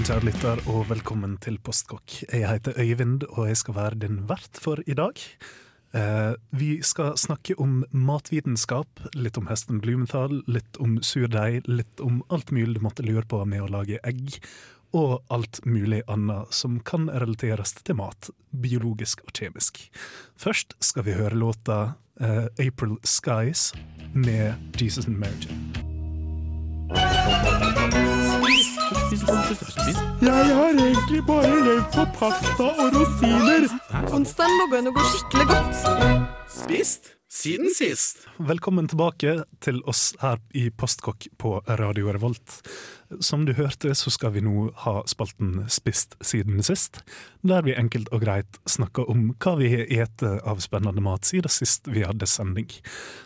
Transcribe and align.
Morgen, 0.00 0.14
kjære 0.16 0.30
lytter, 0.30 0.60
og 0.72 0.86
velkommen 0.88 1.32
til 1.44 1.58
Postkokk. 1.60 2.22
Jeg 2.32 2.48
heter 2.48 2.72
Øyvind, 2.80 3.26
og 3.36 3.50
jeg 3.50 3.58
skal 3.60 3.74
være 3.76 3.98
din 4.00 4.22
vert 4.30 4.56
for 4.56 4.80
i 4.88 4.94
dag. 4.96 5.12
Eh, 5.92 6.32
vi 6.56 6.80
skal 6.80 7.18
snakke 7.20 7.52
om 7.60 7.84
matvitenskap, 7.92 8.88
litt 9.12 9.36
om 9.36 9.50
hesten 9.52 9.76
Blumenthal, 9.84 10.40
litt 10.48 10.80
om 10.80 11.02
surdeig, 11.04 11.68
litt 11.68 12.00
om 12.00 12.22
alt 12.32 12.48
mulig 12.48 12.78
du 12.78 12.80
måtte 12.80 13.04
lure 13.04 13.28
på 13.28 13.44
med 13.44 13.60
å 13.60 13.68
lage 13.68 14.00
egg, 14.00 14.40
og 14.96 15.20
alt 15.28 15.60
mulig 15.68 16.00
annet 16.08 16.48
som 16.48 16.80
kan 16.80 17.10
relateres 17.12 17.76
til 17.84 18.00
mat, 18.00 18.32
biologisk 18.56 19.20
og 19.26 19.36
kjemisk. 19.36 19.84
Først 20.32 20.78
skal 20.80 21.10
vi 21.10 21.18
høre 21.20 21.36
låta 21.36 21.80
eh, 22.24 22.48
April 22.56 22.96
Skies 23.04 23.74
med 24.16 24.80
Jesus 24.80 25.04
and 25.04 25.20
Mary 25.20 25.44
Jane. 25.44 25.90
Jeg 28.90 30.54
har 30.56 30.72
egentlig 30.74 31.20
bare 31.26 31.50
levd 31.62 31.84
på 31.94 32.04
pasta 32.16 32.66
og 32.66 32.96
rosiner. 32.96 33.68
Onsdagen 34.10 34.56
må 34.58 34.66
begynne 34.72 34.90
å 34.90 34.96
gå 34.96 35.04
skikkelig 35.12 35.46
godt. 35.52 35.84
Spist 36.50 37.12
siden 37.30 37.70
sist. 37.76 38.24
Velkommen 38.42 38.90
tilbake 38.90 39.36
til 39.62 39.78
oss 39.86 40.08
her 40.24 40.42
i 40.58 40.66
Postkokk 40.74 41.28
på 41.38 41.60
Radio 41.78 42.10
Revolt. 42.10 42.58
Som 43.18 43.42
du 43.44 43.50
hørte, 43.58 43.90
så 43.98 44.10
skal 44.14 44.30
vi 44.36 44.40
nå 44.44 44.68
ha 44.84 45.00
spalten 45.10 45.64
Spist 45.72 46.14
siden 46.22 46.62
sist, 46.62 47.00
der 47.42 47.64
vi 47.66 47.74
enkelt 47.74 48.06
og 48.14 48.22
greit 48.22 48.60
snakker 48.70 49.08
om 49.10 49.32
hva 49.42 49.56
vi 49.58 49.70
har 49.72 49.90
spist 49.90 50.22
av 50.46 50.62
spennende 50.62 51.02
mat 51.02 51.26
siden 51.26 51.50
sist 51.50 51.90
vi 51.90 52.04
hadde 52.06 52.28
sending. 52.30 52.70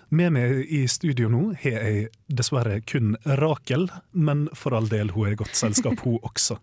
Med 0.08 0.32
meg 0.38 0.62
i 0.72 0.86
studio 0.88 1.28
nå 1.28 1.42
har 1.60 1.76
jeg 1.84 2.08
dessverre 2.32 2.78
kun 2.88 3.18
Rakel, 3.42 3.90
men 4.16 4.46
for 4.56 4.72
all 4.78 4.88
del, 4.88 5.12
hun 5.12 5.28
er 5.28 5.36
i 5.36 5.40
godt 5.42 5.58
selskap, 5.58 6.00
hun 6.06 6.16
også. 6.24 6.56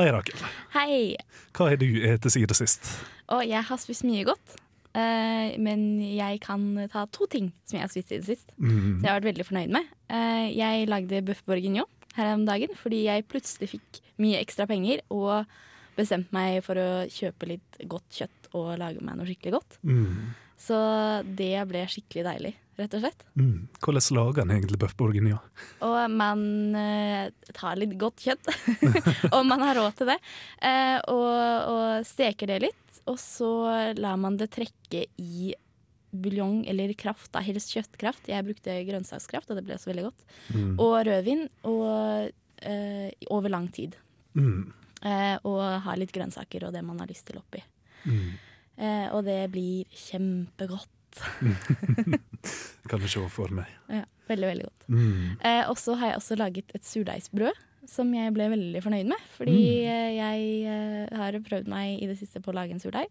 Hei, 0.00 0.10
Rakel. 0.10 0.42
Hei! 0.74 1.00
Hva 1.54 1.70
har 1.70 1.78
du 1.78 1.86
spist 1.86 2.34
siden 2.34 2.58
sist? 2.58 2.90
Å, 3.30 3.38
jeg 3.46 3.62
har 3.70 3.82
spist 3.86 4.02
mye 4.08 4.26
godt. 4.26 4.58
eh, 4.94 5.54
men 5.62 5.98
jeg 6.02 6.38
kan 6.42 6.66
ta 6.90 7.06
to 7.10 7.26
ting 7.30 7.52
som 7.66 7.78
jeg 7.78 7.86
har 7.86 7.90
spist 7.90 8.10
siden 8.10 8.26
sist. 8.26 8.50
Mm. 8.58 8.74
Som 8.98 9.06
jeg 9.06 9.10
har 9.10 9.20
vært 9.20 9.30
veldig 9.30 9.46
fornøyd 9.48 9.78
med. 9.78 9.94
Eh, 10.14 10.48
jeg 10.54 10.90
lagde 10.90 11.22
bøff 11.26 11.40
bourguignon 11.46 11.88
her 12.18 12.34
om 12.36 12.46
dagen 12.48 12.74
fordi 12.78 13.04
jeg 13.06 13.28
plutselig 13.30 13.70
fikk 13.74 14.02
mye 14.22 14.40
ekstra 14.42 14.66
penger 14.70 15.02
og 15.14 15.44
bestemte 15.94 16.34
meg 16.34 16.60
for 16.66 16.78
å 16.80 16.88
kjøpe 17.10 17.48
litt 17.54 17.78
godt 17.90 18.18
kjøtt 18.18 18.50
og 18.54 18.74
lage 18.80 19.02
meg 19.04 19.18
noe 19.18 19.28
skikkelig 19.28 19.56
godt. 19.56 19.78
Mm. 19.86 20.34
Så 20.64 20.76
det 21.26 21.56
ble 21.68 21.82
skikkelig 21.90 22.24
deilig, 22.26 22.52
rett 22.78 22.94
og 22.96 23.02
slett. 23.02 23.24
Mm. 23.38 23.66
Hvordan 23.82 24.18
lager 24.18 24.44
en 24.44 24.54
egentlig 24.54 24.80
bøff 24.80 24.94
bourguignon? 24.98 25.42
Og 25.84 25.98
man 26.14 26.44
eh, 26.78 27.34
tar 27.56 27.78
litt 27.80 27.96
godt 28.00 28.24
kjøtt, 28.24 28.50
om 29.36 29.50
man 29.50 29.66
har 29.66 29.78
råd 29.80 29.98
til 29.98 30.12
det, 30.14 30.18
eh, 30.62 30.96
og, 31.10 31.34
og 31.74 32.08
steker 32.08 32.54
det 32.54 32.62
litt. 32.68 32.80
Og 33.10 33.18
så 33.20 33.50
lar 33.98 34.16
man 34.16 34.38
det 34.40 34.48
trekke 34.54 35.04
i 35.20 35.52
buljong 36.14 36.62
eller 36.70 36.92
kraft, 36.98 37.30
da, 37.34 37.42
helst 37.44 37.74
kjøttkraft. 37.74 38.30
Jeg 38.30 38.46
brukte 38.46 38.76
grønnsakskraft, 38.88 39.50
og 39.50 39.58
det 39.58 39.66
ble 39.66 39.76
også 39.76 39.90
veldig 39.92 40.06
godt. 40.06 40.24
Mm. 40.54 40.72
Og 40.78 40.94
rødvin 41.08 41.44
og, 41.70 42.32
eh, 42.62 43.10
over 43.34 43.52
lang 43.52 43.68
tid. 43.74 43.96
Mm. 44.34 44.72
Eh, 45.04 45.36
og 45.44 45.60
ha 45.84 45.94
litt 46.00 46.14
grønnsaker 46.14 46.64
og 46.66 46.74
det 46.74 46.82
man 46.84 47.00
har 47.02 47.10
lyst 47.10 47.26
til 47.28 47.40
oppi. 47.40 47.60
Mm. 48.08 48.32
Eh, 48.76 49.06
og 49.14 49.24
det 49.26 49.40
blir 49.52 49.84
kjempegodt. 49.92 50.90
Kan 52.90 53.02
du 53.02 53.06
se 53.08 53.22
for 53.30 53.52
meg. 53.54 53.70
Ja, 53.92 54.04
veldig, 54.30 54.48
veldig 54.50 54.66
godt. 54.66 54.88
Mm. 54.88 55.36
Eh, 55.38 55.62
og 55.70 55.78
så 55.80 55.98
har 56.00 56.12
jeg 56.12 56.22
også 56.22 56.38
laget 56.40 56.74
et 56.74 56.88
surdeigsbrød, 56.88 57.62
som 57.90 58.10
jeg 58.14 58.32
ble 58.34 58.46
veldig 58.52 58.80
fornøyd 58.84 59.08
med. 59.10 59.26
Fordi 59.36 59.56
mm. 59.56 60.14
jeg 60.16 60.46
eh, 60.70 61.16
har 61.20 61.38
prøvd 61.48 61.70
meg 61.70 62.02
i 62.02 62.08
det 62.10 62.16
siste 62.20 62.42
på 62.42 62.52
å 62.52 62.56
lage 62.56 62.74
en 62.76 62.82
surdeig 62.82 63.10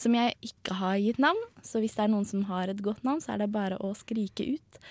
som 0.00 0.14
jeg 0.16 0.36
ikke 0.48 0.76
har 0.80 0.98
gitt 1.02 1.20
navn. 1.22 1.40
Så 1.64 1.82
hvis 1.82 1.96
det 1.98 2.06
er 2.06 2.12
noen 2.12 2.28
som 2.28 2.44
har 2.50 2.72
et 2.72 2.82
godt 2.84 3.04
navn, 3.06 3.22
så 3.24 3.34
er 3.34 3.42
det 3.42 3.52
bare 3.54 3.80
å 3.82 3.92
skrike 3.98 4.54
ut. 4.54 4.82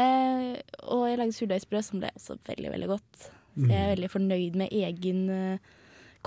Eh, 0.00 0.52
og 0.92 1.06
jeg 1.08 1.20
lagde 1.20 1.36
surdeigsbrød 1.36 1.88
som 1.88 2.02
ble 2.02 2.12
også 2.14 2.38
veldig, 2.48 2.72
veldig 2.74 2.90
godt. 2.92 3.28
Så 3.56 3.70
jeg 3.70 3.80
er 3.80 3.94
veldig 3.94 4.10
fornøyd 4.12 4.58
med 4.60 4.74
egen 4.76 5.22
eh, 5.32 5.70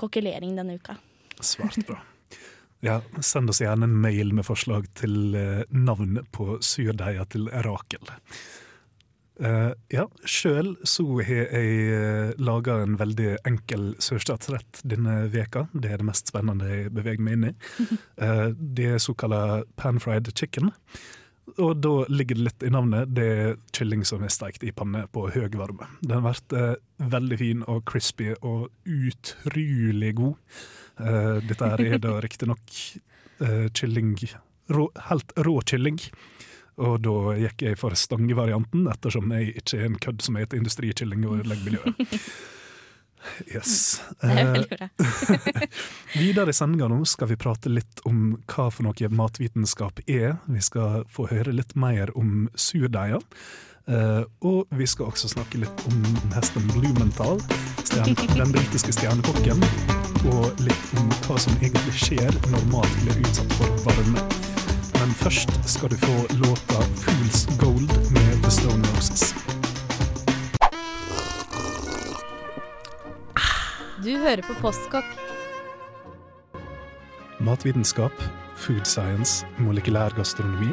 kokkelering 0.00 0.56
denne 0.58 0.80
uka. 0.80 0.96
Svært 1.38 1.84
bra. 1.86 2.00
Ja, 2.82 2.96
send 3.20 3.52
oss 3.52 3.60
gjerne 3.60 3.84
en 3.86 3.98
mail 4.00 4.32
med 4.32 4.46
forslag 4.48 4.86
til 4.96 5.36
navnet 5.36 5.76
navn 5.84 6.32
på 6.32 6.56
surdeiga 6.64 7.26
til 7.28 7.50
Rakel. 7.66 8.08
Eh, 9.40 9.70
ja, 9.94 10.04
sjøl 10.28 10.74
så 10.84 11.04
har 11.24 11.54
jeg 11.54 11.86
uh, 11.96 12.32
laga 12.40 12.80
en 12.84 12.98
veldig 13.00 13.38
enkel 13.48 13.94
sørstatsrett 14.02 14.82
denne 14.84 15.22
veka. 15.32 15.66
Det 15.72 15.94
er 15.94 16.02
det 16.02 16.08
mest 16.10 16.28
spennende 16.28 16.68
jeg 16.68 16.92
beveger 16.96 17.24
meg 17.24 17.38
inn 17.38 17.48
i. 17.52 17.54
Uh, 18.20 18.50
det 18.76 18.92
er 18.96 19.02
såkalla 19.02 19.62
pan-fried 19.80 20.28
chicken. 20.36 20.72
Og 21.58 21.80
da 21.82 21.92
ligger 22.10 22.38
det 22.38 22.46
litt 22.46 22.66
i 22.66 22.72
navnet. 22.72 23.14
Det 23.16 23.26
er 23.26 23.56
kylling 23.76 24.04
som 24.08 24.22
er 24.24 24.32
steikt 24.32 24.64
i 24.66 24.72
panne 24.76 25.06
på 25.12 25.26
høy 25.32 25.48
varme. 25.58 25.88
Den 26.02 26.18
har 26.18 26.26
vært 26.28 26.54
eh, 26.56 26.74
veldig 27.10 27.38
fin 27.40 27.64
og 27.70 27.82
crispy 27.88 28.34
og 28.36 28.68
utrolig 28.84 30.12
god. 30.20 30.60
Eh, 31.00 31.40
dette 31.48 31.72
er 31.80 31.98
da 32.02 32.18
riktignok 32.24 32.76
uh, 33.42 33.66
kylling 33.74 34.14
rå, 34.70 34.90
Helt 35.08 35.34
rå 35.40 35.58
kylling. 35.66 35.98
Og 36.78 37.00
da 37.04 37.34
gikk 37.40 37.66
jeg 37.66 37.80
for 37.80 37.96
stangevarianten, 37.98 38.86
ettersom 38.92 39.32
jeg 39.34 39.56
ikke 39.60 39.80
er 39.80 39.90
en 39.90 39.98
kødd 40.00 40.24
som 40.24 40.38
heter 40.40 40.60
industrikylling 40.60 41.26
og 41.26 41.40
ødelegger 41.40 41.66
miljøet. 41.66 42.16
Yes. 43.54 44.02
Eh. 44.22 44.64
Videre 46.18 46.50
i 46.50 46.56
sendinga 46.56 46.88
nå 46.88 47.02
skal 47.04 47.28
vi 47.28 47.36
prate 47.40 47.68
litt 47.68 48.00
om 48.08 48.38
hva 48.48 48.70
for 48.72 48.86
noe 48.86 49.10
matvitenskap 49.12 50.00
er. 50.06 50.38
Vi 50.48 50.62
skal 50.64 51.04
få 51.04 51.28
høre 51.28 51.52
litt 51.52 51.74
mer 51.76 52.14
om 52.18 52.48
surdeiger. 52.54 53.20
Eh, 53.90 54.22
og 54.46 54.70
vi 54.76 54.86
skal 54.86 55.10
også 55.10 55.32
snakke 55.32 55.62
litt 55.62 55.86
om 55.90 56.04
hesten 56.36 56.68
Blumenthal, 56.74 57.40
den 57.90 58.54
britiske 58.54 58.94
stjernekokken. 58.98 59.64
Og 60.30 60.62
litt 60.64 60.94
om 61.00 61.10
hva 61.26 61.40
som 61.40 61.56
egentlig 61.60 61.96
skjer 61.96 62.40
når 62.52 62.70
mat 62.74 63.02
blir 63.02 63.24
utsatt 63.24 63.58
for 63.58 63.84
varme. 63.88 64.49
Men 65.00 65.14
først 65.16 65.50
skal 65.64 65.90
du 65.90 65.96
få 65.96 66.26
låta 66.30 66.78
'Fool's 67.00 67.58
Gold' 67.58 68.10
med 68.12 68.42
The 68.42 68.50
Stone 68.50 68.84
Roses. 68.88 69.34
Du 74.04 74.18
hører 74.18 74.42
på 74.42 74.54
Postkokk. 74.60 75.04
Matvitenskap, 77.40 78.12
food 78.56 78.84
science, 78.84 79.46
molekylær 79.58 80.16
gastronomi. 80.16 80.68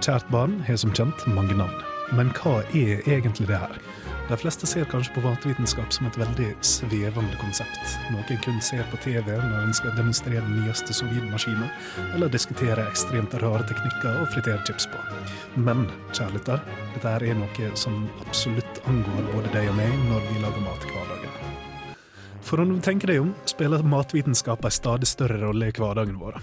Kjært 0.00 0.30
barn 0.30 0.60
har 0.60 0.76
som 0.76 0.92
kjent 0.92 1.26
mange 1.26 1.56
navn. 1.56 1.95
Men 2.14 2.30
hva 2.38 2.60
er 2.70 3.02
egentlig 3.08 3.48
det 3.50 3.58
her? 3.58 3.78
De 4.26 4.36
fleste 4.36 4.66
ser 4.66 4.88
kanskje 4.90 5.14
på 5.14 5.22
matvitenskap 5.22 5.92
som 5.94 6.08
et 6.08 6.16
veldig 6.18 6.48
svevende 6.66 7.38
konsept. 7.38 7.92
Noe 8.10 8.24
en 8.26 8.40
kun 8.42 8.58
ser 8.64 8.82
på 8.90 8.98
TV 9.04 9.28
når 9.30 9.68
en 9.68 9.76
skal 9.78 9.94
demonstrere 9.94 10.42
den 10.42 10.64
nyeste 10.64 10.94
sovjetmaskinen, 10.98 11.70
eller 12.08 12.32
diskutere 12.34 12.88
ekstremt 12.90 13.36
rare 13.42 13.62
teknikker 13.70 14.22
og 14.24 14.32
fritere 14.34 14.58
chips 14.66 14.88
på. 14.90 15.04
Men 15.62 15.86
kjærligheter, 16.10 16.62
dette 16.96 17.14
er 17.14 17.38
noe 17.38 17.70
som 17.78 18.08
absolutt 18.26 18.82
angår 18.90 19.30
både 19.30 19.54
deg 19.54 19.70
og 19.70 19.78
meg 19.78 19.94
når 20.10 20.26
vi 20.26 20.42
lager 20.42 20.66
mat 20.66 20.86
i 20.86 20.90
hverdagen. 20.90 21.42
For 22.46 22.62
om 22.62 22.74
du 22.74 22.82
tenker 22.82 23.10
deg 23.10 23.22
om, 23.22 23.34
spiller 23.46 23.86
matvitenskap 23.86 24.66
en 24.66 24.74
stadig 24.74 25.06
større 25.10 25.38
rolle 25.42 25.70
i 25.70 25.74
hverdagen 25.74 26.18
vår. 26.18 26.42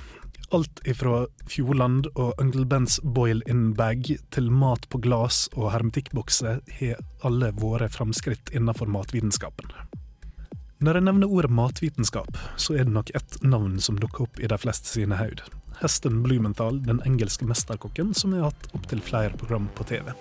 Alt 0.54 0.84
ifra 0.86 1.24
Fjordland 1.50 2.12
og 2.14 2.38
Uncle 2.42 2.66
Bens 2.70 3.00
boil-in 3.02 3.72
bag 3.74 4.06
til 4.36 4.52
mat 4.54 4.86
på 4.94 5.00
glass 5.02 5.48
og 5.56 5.72
hermetikkbokser 5.74 6.60
har 6.78 7.02
alle 7.26 7.50
våre 7.58 7.88
framskritt 7.90 8.52
innenfor 8.54 8.92
matvitenskapen. 8.94 9.74
Når 10.84 11.00
jeg 11.00 11.08
nevner 11.08 11.34
ordet 11.34 11.50
matvitenskap, 11.58 12.38
så 12.60 12.76
er 12.78 12.86
det 12.86 12.94
nok 12.94 13.10
ett 13.18 13.40
navn 13.42 13.80
som 13.82 13.98
dukker 13.98 14.28
opp 14.28 14.38
i 14.44 14.52
de 14.52 14.58
fleste 14.62 14.94
sine 14.94 15.18
haud. 15.18 15.42
Hesten 15.82 16.22
Blumenthal, 16.22 16.78
den 16.86 17.02
engelske 17.08 17.48
mesterkokken 17.50 18.14
som 18.14 18.36
har 18.38 18.52
hatt 18.52 18.70
opptil 18.78 19.02
flere 19.02 19.34
program 19.40 19.72
på 19.74 19.88
TV. 19.90 20.14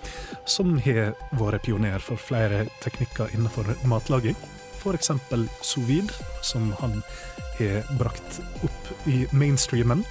Som 0.49 0.79
har 0.81 1.13
vært 1.37 1.67
pioner 1.67 2.01
for 2.01 2.17
flere 2.17 2.65
teknikker 2.81 3.35
innenfor 3.37 3.69
matlaging. 3.85 4.39
f.eks. 4.83 5.11
Sovid, 5.63 6.11
som 6.41 6.73
han 6.79 6.99
har 7.57 7.97
brakt 7.99 8.39
opp 8.65 9.07
i 9.07 9.23
mainstreamen, 9.31 10.03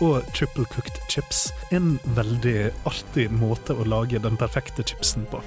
og 0.00 0.24
triple 0.36 0.64
cooked 0.72 1.00
chips. 1.08 1.50
En 1.70 1.98
veldig 2.16 2.70
artig 2.88 3.28
måte 3.32 3.76
å 3.76 3.86
lage 3.88 4.20
den 4.22 4.38
perfekte 4.40 4.84
chipsen 4.86 5.26
på. 5.30 5.42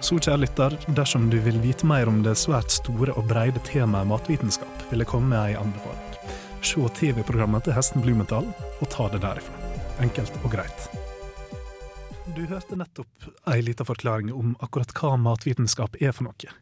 Så 0.00 0.16
kjære 0.16 0.40
lytter, 0.46 0.76
dersom 0.96 1.28
du 1.32 1.36
vil 1.44 1.58
vite 1.60 1.88
mer 1.88 2.08
om 2.08 2.22
det 2.24 2.38
svært 2.40 2.72
store 2.72 3.12
og 3.20 3.28
breide 3.28 3.60
temaet 3.68 4.08
matvitenskap, 4.08 4.86
vil 4.88 5.04
jeg 5.04 5.10
komme 5.10 5.34
med 5.34 5.42
ei 5.42 5.58
anbefaling. 5.60 6.06
Se 6.64 6.88
TV-programmet 7.00 7.64
til 7.64 7.76
Hesten 7.76 8.04
Blumenthal, 8.04 8.48
og 8.80 8.90
ta 8.92 9.08
det 9.12 9.22
derifra. 9.24 9.70
Enkelt 10.00 10.36
og 10.44 10.52
greit. 10.56 10.99
Du 12.40 12.46
hørte 12.48 12.76
nettopp 12.78 13.24
ei 13.52 13.58
lita 13.60 13.84
forklaring 13.84 14.30
om 14.32 14.54
akkurat 14.64 14.94
hva 14.96 15.10
matvitenskap 15.20 15.98
er 16.00 16.14
for 16.16 16.24
noe. 16.30 16.52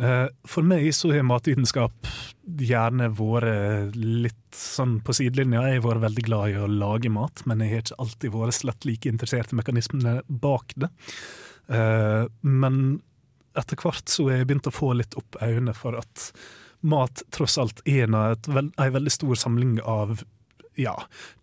Eh, 0.00 0.28
For 0.48 0.64
meg 0.64 0.86
så 0.96 1.10
har 1.12 1.26
matvitenskap 1.28 2.08
gjerne 2.56 3.10
vært 3.18 3.98
litt 3.98 4.56
sånn 4.56 5.02
på 5.04 5.12
sidelinja. 5.18 5.66
Jeg 5.68 5.82
har 5.82 5.84
vært 5.84 6.06
veldig 6.06 6.24
glad 6.30 6.54
i 6.54 6.56
å 6.62 6.70
lage 6.70 7.12
mat, 7.12 7.42
men 7.44 7.60
jeg 7.60 7.74
har 7.74 7.84
ikke 7.84 7.98
alltid 8.06 8.34
vært 8.38 8.56
slett 8.56 8.88
like 8.88 9.12
interessert 9.12 9.52
i 9.52 9.58
mekanismene 9.60 10.14
bak 10.46 10.72
det. 10.80 10.88
Eh, 11.68 12.24
Men 12.40 12.80
etter 13.52 13.76
hvert 13.84 14.08
så 14.08 14.30
har 14.30 14.38
jeg 14.40 14.48
begynt 14.48 14.72
å 14.72 14.76
få 14.78 14.94
litt 14.96 15.18
opp 15.20 15.36
øynene 15.44 15.76
for 15.76 16.00
at 16.00 16.30
mat 16.80 17.20
tross 17.36 17.58
alt 17.60 17.84
er 17.84 18.08
en, 18.08 18.72
veldig 18.78 19.12
stor 19.12 19.36
samling 19.36 19.76
av 19.84 20.24
ja, 20.78 20.94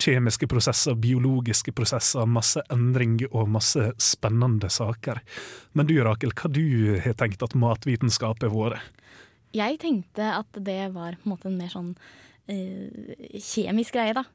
kjemiske 0.01 0.47
prosesser, 0.47 0.95
biologiske 0.95 1.73
prosesser, 1.75 2.25
masse 2.29 2.63
endring 2.71 3.17
og 3.31 3.49
masse 3.51 3.89
spennende 4.01 4.69
saker. 4.71 5.19
Men 5.75 5.89
du 5.89 5.95
Rakel, 6.05 6.31
hva 6.35 6.51
du 6.51 6.63
har 7.03 7.17
tenkt 7.19 7.43
at 7.43 7.55
matvitenskap 7.59 8.43
er 8.47 8.53
vært? 8.53 8.79
Jeg 9.55 9.77
tenkte 9.83 10.31
at 10.41 10.57
det 10.59 10.81
var 10.95 11.15
på 11.19 11.27
en 11.29 11.31
måte 11.35 11.47
en 11.51 11.59
mer 11.59 11.69
sånn 11.71 11.91
eh, 12.51 13.13
kjemisk 13.39 13.95
greie, 13.95 14.15
da. 14.17 14.25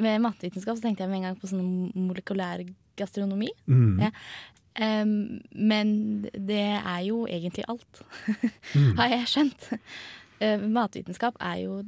Med 0.00 0.22
matvitenskap 0.24 0.78
så 0.78 0.86
tenkte 0.86 1.04
jeg 1.04 1.10
med 1.12 1.20
en 1.20 1.28
gang 1.30 1.40
på 1.40 1.50
sånn 1.50 1.90
molekylær 1.96 2.62
gastronomi. 3.00 3.50
Mm. 3.68 4.00
Ja. 4.06 4.10
Um, 4.80 5.40
men 5.52 5.88
det 6.32 6.62
er 6.78 7.00
jo 7.08 7.24
egentlig 7.28 7.64
alt, 7.68 8.04
Mm. 8.76 8.92
har 9.00 9.08
jeg 9.16 9.26
skjønt. 9.28 9.64
Uh, 10.40 10.62
matvitenskap 10.72 11.36
er 11.42 11.56
jo 11.64 11.80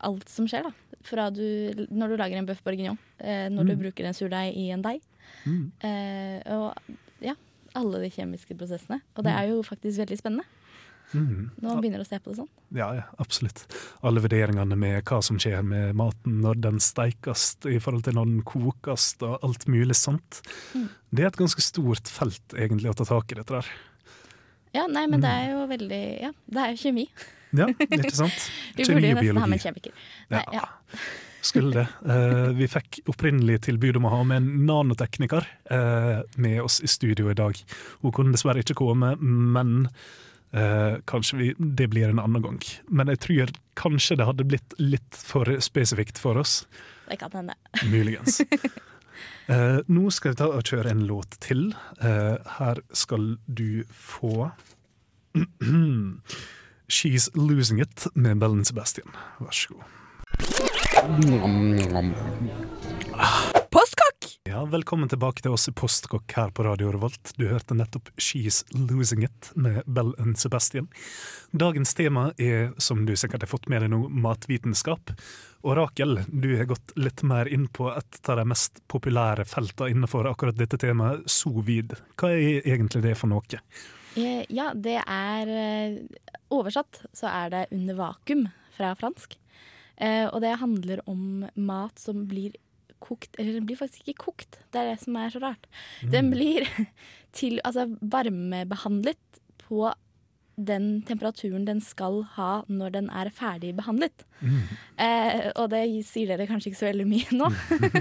alt 0.00 0.28
som 0.28 0.46
skjer, 0.46 0.62
da. 0.62 0.70
Fra 1.02 1.30
du, 1.30 1.86
når 1.90 2.08
du 2.08 2.16
lager 2.16 2.38
en 2.38 2.46
bøff 2.46 2.62
bourguignon, 2.64 2.98
eh, 3.20 3.48
når 3.48 3.66
du 3.66 3.74
Mm. 3.76 3.82
bruker 3.82 4.04
en 4.06 4.14
surdeig 4.14 4.56
i 4.56 4.70
en 4.70 4.82
deig. 4.82 5.00
Mm. 5.46 5.72
Eh, 5.80 6.52
og 6.52 6.74
ja, 7.20 7.34
alle 7.74 8.00
de 8.00 8.10
kjemiske 8.10 8.56
prosessene. 8.56 9.00
Og 9.16 9.24
det 9.24 9.32
er 9.32 9.48
jo 9.48 9.62
faktisk 9.62 9.98
veldig 10.04 10.18
spennende 10.18 10.44
Mm. 11.14 11.50
man 11.62 11.80
begynner 11.80 12.00
å 12.00 12.06
se 12.06 12.18
på 12.18 12.30
det 12.34 12.36
sånn. 12.36 12.48
Ja, 12.76 12.92
ja, 12.92 13.02
absolutt. 13.18 13.64
Alle 14.04 14.20
vurderingene 14.20 14.76
med 14.76 15.04
hva 15.04 15.22
som 15.24 15.38
skjer 15.38 15.64
med 15.64 15.94
maten 15.96 16.42
når 16.42 16.60
den 16.60 16.78
steikes 16.78 17.56
i 17.64 17.78
forhold 17.80 18.04
til 18.04 18.12
når 18.12 18.26
den 18.26 18.42
kokes 18.42 19.14
og 19.22 19.38
alt 19.42 19.64
mulig 19.66 19.96
sånt. 19.96 20.42
Mm. 20.74 20.88
Det 21.14 21.22
er 21.24 21.26
et 21.28 21.36
ganske 21.40 21.62
stort 21.64 22.04
felt 22.12 22.46
egentlig 22.52 22.90
å 22.90 22.94
ta 22.94 23.04
tak 23.04 23.32
i 23.32 23.36
dette 23.36 23.46
der. 23.56 23.66
Ja, 24.74 24.86
nei, 24.86 25.06
men 25.06 25.20
det 25.22 25.30
Mm. 25.30 25.38
er 25.38 25.50
jo 25.50 25.66
veldig 25.66 26.20
Ja, 26.20 26.32
det 26.50 26.56
er 26.58 26.74
jo 26.74 26.76
kjemi. 26.92 27.08
Ja, 27.56 27.70
ikke 27.88 28.12
sant? 28.12 28.50
Vi 28.76 28.84
burde 28.84 29.14
nesten 29.14 29.40
ha 29.40 29.48
med 29.48 29.58
en 29.58 29.64
kjemiker. 29.68 29.96
Nei, 30.28 30.44
Ja. 30.52 30.62
ja. 30.62 31.00
Skulle 31.40 31.70
det. 31.74 31.86
Uh, 32.02 32.50
vi 32.58 32.66
fikk 32.68 33.00
opprinnelig 33.08 33.60
tilbud 33.68 33.96
om 34.00 34.08
å 34.08 34.14
ha 34.16 34.22
med 34.26 34.40
en 34.42 34.64
nanotekniker 34.66 35.46
uh, 35.70 36.24
med 36.36 36.60
oss 36.64 36.80
i 36.82 36.90
studio 36.90 37.30
i 37.30 37.36
dag. 37.38 37.60
Hun 38.02 38.14
kunne 38.14 38.34
dessverre 38.34 38.64
ikke 38.64 38.76
komme, 38.80 39.12
men 39.22 39.86
uh, 40.56 40.98
kanskje 41.08 41.38
vi, 41.38 41.52
det 41.58 41.88
blir 41.94 42.10
en 42.10 42.22
annen 42.22 42.42
gang. 42.44 42.58
Men 42.90 43.12
jeg 43.14 43.22
tror 43.24 43.54
kanskje 43.78 44.18
det 44.18 44.26
hadde 44.28 44.48
blitt 44.50 44.76
litt 44.82 45.22
for 45.30 45.52
spesifikt 45.62 46.18
for 46.18 46.40
oss. 46.42 46.64
Det 47.08 47.20
kan 47.22 47.38
hende. 47.38 47.56
Muligens. 47.92 48.42
Nå 49.88 50.10
skal 50.12 50.34
vi 50.34 50.38
ta 50.42 50.50
og 50.52 50.66
kjøre 50.68 50.90
en 50.92 51.06
låt 51.08 51.38
til. 51.40 51.70
Her 52.02 52.82
skal 52.92 53.38
du 53.46 53.80
få 53.88 54.50
She's 56.88 57.28
Losing 57.34 57.80
It 57.80 58.06
med 58.14 58.38
Bellen 58.38 58.64
Sebastian. 58.64 59.08
Vær 59.38 59.50
så 59.52 59.74
god. 59.74 59.84
Postkokk! 63.70 64.28
Ja, 64.48 64.64
Velkommen 64.64 65.08
tilbake 65.08 65.44
til 65.44 65.52
oss 65.52 65.68
i 65.68 65.74
Postkokk 65.76 66.32
her 66.32 66.48
på 66.56 66.64
Radio 66.64 66.88
Revolt. 66.94 67.34
Du 67.36 67.44
hørte 67.50 67.76
nettopp 67.76 68.08
She's 68.16 68.62
Losing 68.72 69.26
It 69.28 69.50
med 69.54 69.82
Bell 69.84 70.14
and 70.18 70.40
Sebastian. 70.40 70.88
Dagens 71.52 71.92
tema 71.94 72.30
er, 72.40 72.72
som 72.80 73.04
du 73.04 73.12
sikkert 73.16 73.44
har 73.44 73.52
fått 73.52 73.68
med 73.68 73.84
deg 73.84 73.92
nå, 73.92 74.00
matvitenskap. 74.08 75.12
Og 75.68 75.76
Rakel, 75.76 76.22
du 76.32 76.54
har 76.56 76.70
gått 76.72 76.96
litt 76.96 77.20
mer 77.20 77.52
inn 77.52 77.68
på 77.68 77.92
et 77.92 78.22
av 78.24 78.40
de 78.40 78.48
mest 78.48 78.80
populære 78.88 79.44
feltene 79.44 79.92
innenfor 79.92 80.32
akkurat 80.32 80.56
dette 80.56 80.80
temaet, 80.80 81.28
sovid. 81.28 81.98
Hva 82.16 82.32
er 82.32 82.64
egentlig 82.64 83.04
det 83.10 83.16
for 83.20 83.28
noe? 83.28 83.62
Eh, 84.18 84.44
Ja, 84.50 84.72
det 84.74 84.98
er 85.04 85.50
eh, 85.52 85.98
Oversatt 86.54 87.02
så 87.16 87.28
er 87.30 87.50
det 87.52 87.66
under 87.76 87.98
vakuum 87.98 88.46
fra 88.76 88.94
fransk. 88.98 89.36
Eh, 89.98 90.26
og 90.30 90.40
det 90.44 90.56
handler 90.60 91.02
om 91.10 91.44
mat 91.54 91.98
som 92.00 92.26
blir 92.30 92.54
kokt 93.02 93.36
Eller 93.38 93.54
den 93.54 93.66
blir 93.66 93.78
faktisk 93.78 94.08
ikke 94.10 94.24
kokt, 94.24 94.56
det 94.74 94.80
er 94.80 94.88
det 94.90 95.00
som 95.04 95.14
er 95.20 95.30
så 95.30 95.38
rart. 95.42 95.68
Den 96.10 96.32
blir 96.32 96.66
til, 97.38 97.60
altså, 97.64 97.84
varmebehandlet 98.02 99.38
på 99.62 99.84
den 100.58 100.86
temperaturen 101.06 101.64
den 101.68 101.80
skal 101.84 102.22
ha 102.34 102.50
når 102.66 102.94
den 102.96 103.08
er 103.14 103.30
ferdig 103.34 103.70
behandlet. 103.78 104.24
Mm. 104.40 104.62
Eh, 104.98 105.44
og 105.54 105.68
det 105.70 105.82
sier 106.06 106.32
dere 106.32 106.48
kanskje 106.50 106.72
ikke 106.72 106.80
så 106.80 106.88
veldig 106.88 107.06
mye 107.06 107.38
nå. 107.38 107.50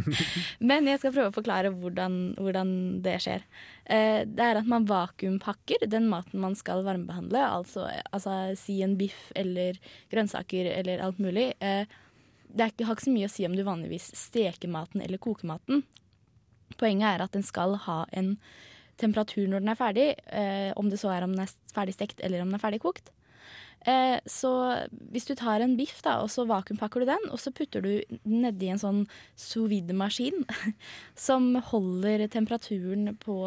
Men 0.72 0.90
jeg 0.90 1.02
skal 1.02 1.14
prøve 1.14 1.30
å 1.30 1.36
forklare 1.36 1.72
hvordan, 1.76 2.18
hvordan 2.42 2.72
det 3.06 3.18
skjer. 3.26 3.46
Eh, 3.86 4.24
det 4.26 4.48
er 4.48 4.62
at 4.62 4.70
man 4.70 4.88
vakuumpakker 4.90 5.86
den 5.92 6.10
maten 6.10 6.42
man 6.42 6.58
skal 6.58 6.82
varmebehandle. 6.88 7.44
Altså, 7.46 7.86
altså 8.10 8.40
si 8.58 8.80
en 8.86 8.98
biff 9.00 9.30
eller 9.38 9.78
grønnsaker 10.14 10.72
eller 10.74 11.06
alt 11.06 11.22
mulig. 11.22 11.52
Eh, 11.62 11.86
det 12.48 12.64
er 12.64 12.74
ikke, 12.74 12.88
har 12.88 12.98
ikke 12.98 13.10
så 13.10 13.14
mye 13.14 13.30
å 13.30 13.36
si 13.36 13.46
om 13.46 13.56
du 13.58 13.66
vanligvis 13.68 14.10
steker 14.18 14.72
maten 14.72 15.04
eller 15.06 15.22
koker 15.22 15.50
maten. 15.50 15.86
Poenget 16.78 17.14
er 17.14 17.24
at 17.28 17.38
den 17.38 17.46
skal 17.46 17.78
ha 17.86 18.02
en 18.18 18.36
temperatur 19.02 19.46
når 19.50 19.64
den 19.64 19.74
er 19.74 19.80
ferdig, 19.80 20.08
eh, 20.28 20.72
om 20.80 20.90
det 20.92 21.00
så 21.02 21.14
er 21.14 21.26
om 21.26 21.36
den 21.36 21.46
er 21.46 21.54
ferdig 21.74 21.96
stekt 21.98 22.24
eller 22.26 22.44
om 22.44 22.52
den 22.52 22.60
er 22.60 22.64
ferdig 22.64 22.82
kokt. 22.84 23.12
Eh, 23.88 24.18
så 24.28 24.52
hvis 25.14 25.28
du 25.30 25.36
tar 25.38 25.64
en 25.64 25.78
biff 25.80 26.02
da, 26.04 26.18
og 26.24 26.32
så 26.34 26.48
vakuumpakker 26.50 27.04
du 27.04 27.10
den, 27.12 27.28
og 27.32 27.40
så 27.40 27.54
putter 27.56 27.86
du 27.86 27.92
den 28.10 28.42
nedi 28.44 28.72
en 28.74 28.82
sånn 28.82 29.04
sous 29.40 29.70
vide-maskin 29.72 30.44
som 31.28 31.54
holder 31.70 32.26
temperaturen 32.34 33.14
på, 33.22 33.38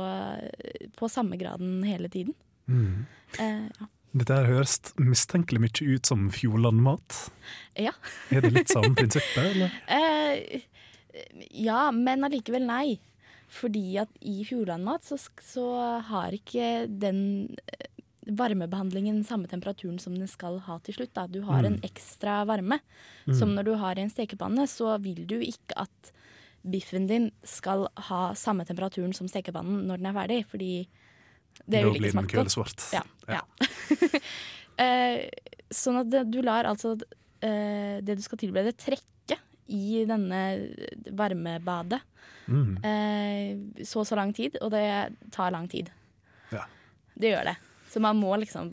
på 0.96 1.10
samme 1.12 1.40
graden 1.40 1.82
hele 1.84 2.12
tiden. 2.12 2.36
Mm. 2.70 3.06
Eh, 3.38 3.66
ja. 3.68 3.90
Dette 4.10 4.34
her 4.40 4.48
høres 4.50 4.80
mistenkelig 4.98 5.60
mye 5.62 5.92
ut 5.94 6.08
som 6.08 6.24
Fjordland-mat. 6.34 7.18
Ja. 7.78 7.92
Er 8.34 8.42
det 8.42 8.54
litt 8.56 8.72
samme 8.72 8.94
prinsippet, 8.98 9.52
eller? 9.52 9.76
Eh, 9.86 10.64
ja, 11.54 11.90
men 11.94 12.26
allikevel 12.26 12.66
nei. 12.66 12.98
Fordi 13.50 13.98
at 13.98 14.10
i 14.22 14.44
Fjordlandmat 14.46 15.02
så, 15.08 15.18
så 15.42 15.64
har 16.06 16.34
ikke 16.36 16.86
den 16.86 17.56
eh, 17.66 17.88
varmebehandlingen 18.30 19.24
samme 19.26 19.48
temperaturen 19.50 19.98
som 19.98 20.14
den 20.14 20.28
skal 20.30 20.60
ha 20.68 20.78
til 20.86 20.94
slutt. 21.00 21.12
Da. 21.18 21.26
Du 21.26 21.40
har 21.48 21.64
en 21.66 21.80
Mm. 21.80 21.84
ekstra 21.88 22.44
varme. 22.46 22.78
Som 23.26 23.54
når 23.56 23.64
du 23.64 23.74
har 23.80 23.98
i 23.98 24.02
en 24.02 24.10
stekepanne, 24.12 24.68
så 24.70 24.94
vil 25.02 25.26
du 25.26 25.40
ikke 25.40 25.74
at 25.76 26.12
biffen 26.62 27.06
din 27.08 27.30
skal 27.42 27.88
ha 27.96 28.34
samme 28.34 28.66
temperaturen 28.68 29.14
som 29.16 29.26
stekepannen 29.26 29.86
når 29.88 29.96
den 29.96 30.06
er 30.06 30.12
ferdig, 30.18 30.46
fordi 30.46 30.72
det 31.66 31.82
vil 31.84 31.94
blir 31.94 31.94
ikke 31.94 32.02
den 32.02 32.12
smake 32.12 32.36
godt. 32.36 32.54
kølesvart. 32.54 32.92
Ja. 32.92 33.02
ja. 33.26 33.42
eh, 34.84 35.28
sånn 35.70 36.00
at 36.02 36.30
du 36.30 36.40
lar 36.42 36.64
altså 36.68 36.94
eh, 37.42 37.98
det 38.04 38.16
du 38.18 38.22
skal 38.22 38.38
tilberede, 38.38 38.76
trekke 38.76 39.06
i 39.70 40.04
denne 40.08 40.40
varmebadet 41.16 42.00
Mm. 42.50 42.78
eh, 42.82 43.84
så 43.86 44.00
og 44.00 44.06
så 44.08 44.16
lang 44.18 44.32
tid, 44.34 44.56
og 44.60 44.72
det 44.72 44.82
tar 45.30 45.52
lang 45.54 45.68
tid. 45.70 45.90
Ja. 46.50 46.64
Det 47.14 47.30
gjør 47.30 47.44
det. 47.46 47.56
Så 47.92 48.00
man 48.02 48.16
må 48.18 48.32
liksom 48.40 48.72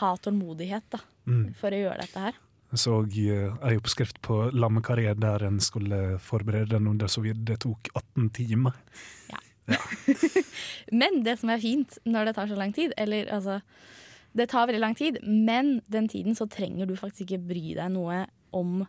ha 0.00 0.16
tålmodighet 0.16 0.82
da, 0.90 0.98
Mm. 1.26 1.54
for 1.54 1.70
å 1.70 1.78
gjøre 1.78 2.00
dette 2.00 2.18
her. 2.18 2.32
Jeg 2.72 2.78
så 2.80 2.96
eh, 3.04 3.54
ei 3.68 3.76
oppskrift 3.76 4.18
på 4.24 4.50
lammekaré 4.50 5.14
der 5.14 5.44
en 5.46 5.60
skulle 5.60 6.18
forberede 6.18 6.70
den 6.70 6.88
under 6.88 7.06
så 7.06 7.22
vidt 7.22 7.44
det 7.44 7.60
tok 7.60 7.88
18 7.94 8.30
timer. 8.30 8.72
Men 10.92 11.22
det 11.22 11.38
som 11.38 11.50
er 11.50 11.60
fint 11.62 11.98
når 12.08 12.26
det 12.30 12.34
tar 12.34 12.50
så 12.50 12.56
lang 12.58 12.72
tid, 12.74 12.92
eller 12.98 13.30
altså 13.32 13.60
Det 14.34 14.48
tar 14.48 14.66
veldig 14.66 14.80
lang 14.80 14.94
tid, 14.96 15.18
men 15.22 15.82
den 15.92 16.06
tiden 16.08 16.32
så 16.34 16.46
trenger 16.48 16.86
du 16.88 16.94
faktisk 16.96 17.26
ikke 17.26 17.46
bry 17.50 17.74
deg 17.76 17.90
noe 17.92 18.22
om 18.56 18.86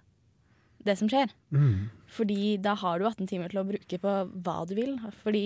det 0.87 0.97
som 0.99 1.09
skjer. 1.11 1.31
Mm. 1.55 1.89
Fordi 2.13 2.55
da 2.63 2.75
har 2.79 2.99
du 2.99 3.07
18 3.07 3.29
timer 3.29 3.51
til 3.51 3.61
å 3.61 3.67
bruke 3.67 3.99
på 4.03 4.15
hva 4.45 4.57
du 4.69 4.75
vil. 4.77 4.95
Fordi 5.23 5.45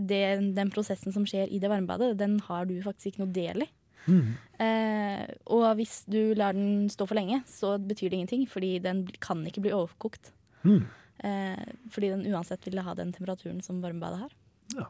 det, 0.00 0.22
den 0.56 0.72
prosessen 0.72 1.14
som 1.14 1.26
skjer 1.28 1.50
i 1.50 1.60
det 1.62 1.70
varmebadet, 1.70 2.14
den 2.20 2.38
har 2.46 2.68
du 2.68 2.76
faktisk 2.84 3.12
ikke 3.12 3.24
noe 3.24 3.34
del 3.36 3.66
i. 3.66 3.70
Mm. 4.08 4.36
Eh, 4.64 5.24
og 5.52 5.66
hvis 5.78 6.02
du 6.10 6.32
lar 6.38 6.56
den 6.56 6.88
stå 6.92 7.06
for 7.08 7.18
lenge, 7.18 7.42
så 7.48 7.74
betyr 7.78 8.08
det 8.08 8.20
ingenting, 8.20 8.46
fordi 8.48 8.78
den 8.82 9.04
kan 9.22 9.42
ikke 9.46 9.64
bli 9.64 9.74
overkokt. 9.76 10.32
Mm. 10.64 10.84
Eh, 11.24 11.66
fordi 11.92 12.14
den 12.14 12.24
uansett 12.32 12.64
vil 12.68 12.80
ha 12.84 12.94
den 12.96 13.12
temperaturen 13.16 13.60
som 13.64 13.82
varmebadet 13.84 14.24
har. 14.24 14.36
Ja. 14.78 14.88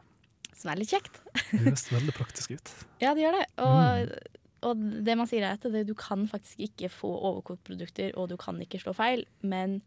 Som 0.55 0.71
er 0.71 0.79
litt 0.79 0.93
kjekt. 0.93 1.19
Det 1.49 1.63
høres 1.65 1.87
veldig 1.91 2.15
praktisk 2.15 2.55
ut. 2.55 2.75
Ja, 3.03 3.15
det 3.17 3.25
gjør 3.25 3.39
det. 3.39 3.45
Og, 3.65 4.15
og 4.63 4.81
det 5.05 5.15
man 5.17 5.27
sier 5.29 5.43
er 5.47 5.55
at 5.57 5.63
det, 5.73 5.85
du 5.87 5.93
kan 5.97 6.27
faktisk 6.29 6.59
ikke 6.67 6.89
få 6.93 7.09
overkokt 7.31 7.63
produkter, 7.67 8.11
og 8.17 8.29
du 8.29 8.37
kan 8.37 8.59
ikke 8.61 8.79
slå 8.83 8.93
feil, 8.97 9.25
men 9.41 9.79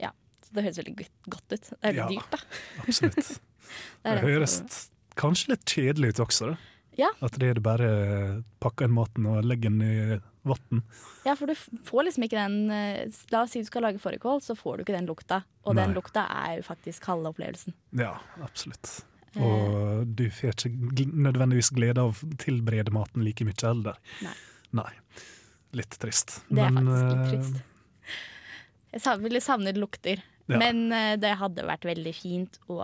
ja. 0.00 0.10
Så 0.44 0.52
det 0.56 0.64
høres 0.66 0.78
veldig 0.82 0.96
godt- 1.30 1.52
ut. 1.52 1.70
Det 1.70 1.76
er 1.82 1.94
Ja. 1.94 2.08
dyrt, 2.08 2.30
da. 2.30 2.38
Absolutt. 2.86 3.16
Det 4.04 4.12
Det 4.18 4.20
høres 4.26 4.90
kanskje 5.16 5.48
litt 5.54 5.64
kjedelig 5.64 6.08
ut 6.12 6.20
også, 6.26 6.50
da. 6.52 6.56
Ja. 6.98 7.08
At 7.22 7.38
det 7.40 7.48
er 7.48 7.54
det 7.54 7.62
bare 7.64 8.44
pakker 8.60 8.84
inn 8.84 8.92
maten 8.92 9.24
og 9.26 9.44
legger 9.48 9.70
den 9.70 9.80
i 9.80 10.20
vann. 10.44 10.82
Ja, 11.24 11.32
for 11.38 11.46
du 11.46 11.54
får 11.54 12.04
liksom 12.04 12.24
ikke 12.26 12.36
den 12.36 12.70
eh, 12.70 13.06
La 13.30 13.44
oss 13.46 13.52
si 13.54 13.62
du 13.62 13.64
skal 13.70 13.82
lage 13.86 13.98
fårikål, 14.02 14.42
så 14.44 14.52
får 14.58 14.76
du 14.76 14.82
ikke 14.84 14.98
den 14.98 15.06
lukta. 15.08 15.38
Og 15.64 15.74
den 15.78 15.94
lukta 15.94 16.26
er 16.28 16.58
jo 16.58 16.62
faktisk 16.66 17.04
halve 17.08 17.30
opplevelsen. 17.32 17.72
Ja, 17.96 18.18
absolutt. 18.42 19.04
Eh. 19.36 19.42
Og 19.44 20.06
du 20.18 20.26
får 20.34 20.56
ikke 20.56 21.06
nødvendigvis 21.12 21.72
glede 21.74 22.02
av 22.04 22.12
å 22.12 22.32
tilberede 22.42 22.94
maten 22.94 23.24
like 23.24 23.44
mye 23.46 23.56
heller. 23.62 23.98
Nei. 24.24 24.34
Nei. 24.82 24.90
Litt 25.78 25.96
trist. 26.00 26.40
Det 26.48 26.60
er 26.66 26.72
Men, 26.74 26.88
faktisk 26.90 27.06
litt 27.08 27.20
eh, 27.22 27.30
trist. 27.32 27.62
Jeg 28.92 29.22
ville 29.24 29.40
savnet 29.40 29.78
lukter, 29.80 30.20
Ja. 30.50 30.58
men 30.60 30.92
eh, 30.92 31.14
det 31.16 31.36
hadde 31.40 31.64
vært 31.64 31.86
veldig 31.88 32.12
fint 32.16 32.58
å 32.68 32.82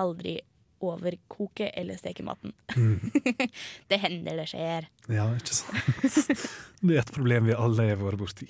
aldri 0.00 0.40
overkoke 0.80 1.68
eller 1.76 1.98
steke 2.00 2.24
maten. 2.24 2.54
Mm. 2.74 3.12
det 3.92 3.98
hender 4.00 4.40
det 4.40 4.48
skjer. 4.50 4.88
Ja, 5.12 5.28
ikke 5.36 5.54
sant. 5.60 6.48
Det 6.80 6.96
er 6.96 7.02
et 7.02 7.12
problem 7.12 7.44
vi 7.44 7.52
alle 7.52 7.84
har 7.90 8.00
vært 8.00 8.22
borti. 8.22 8.46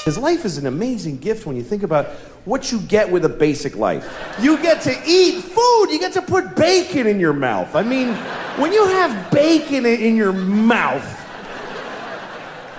Because 0.00 0.16
life 0.16 0.46
is 0.46 0.56
an 0.56 0.66
amazing 0.66 1.18
gift 1.18 1.44
when 1.44 1.56
you 1.56 1.62
think 1.62 1.82
about 1.82 2.06
what 2.46 2.72
you 2.72 2.80
get 2.88 3.10
with 3.12 3.26
a 3.26 3.28
basic 3.28 3.76
life. 3.76 4.08
You 4.40 4.56
get 4.62 4.80
to 4.82 4.96
eat 5.06 5.44
food, 5.44 5.90
you 5.90 5.98
get 5.98 6.14
to 6.14 6.22
put 6.22 6.56
bacon 6.56 7.06
in 7.06 7.20
your 7.20 7.34
mouth. 7.34 7.76
I 7.76 7.82
mean, 7.82 8.14
when 8.56 8.72
you 8.72 8.86
have 8.86 9.30
bacon 9.30 9.84
in 9.84 10.16
your 10.16 10.32
mouth, 10.32 11.04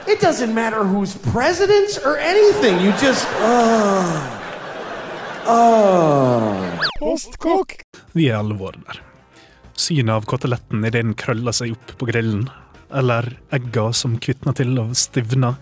it 0.07 0.19
doesn't 0.19 0.51
matter 0.51 0.83
who's 0.83 1.15
president 1.29 1.99
or 2.03 2.17
anything. 2.17 2.79
You 2.81 2.91
just, 2.97 3.27
oh. 3.37 4.39
Oh. 5.45 6.79
Postkokk. 6.97 7.83
Vi 8.17 8.29
er 8.29 8.39
alle 8.41 8.57
vært 8.57 8.81
der. 8.87 9.03
Synet 9.77 10.15
av 10.15 10.25
koteletten 10.25 10.81
idet 10.81 11.05
den 11.05 11.13
krøller 11.13 11.53
seg 11.53 11.77
opp 11.77 11.93
på 12.01 12.09
grillen, 12.09 12.47
eller 12.89 13.29
egga 13.53 13.91
som 13.93 14.17
kvitner 14.17 14.57
til 14.57 14.73
og 14.81 14.97
stivner 14.97 15.61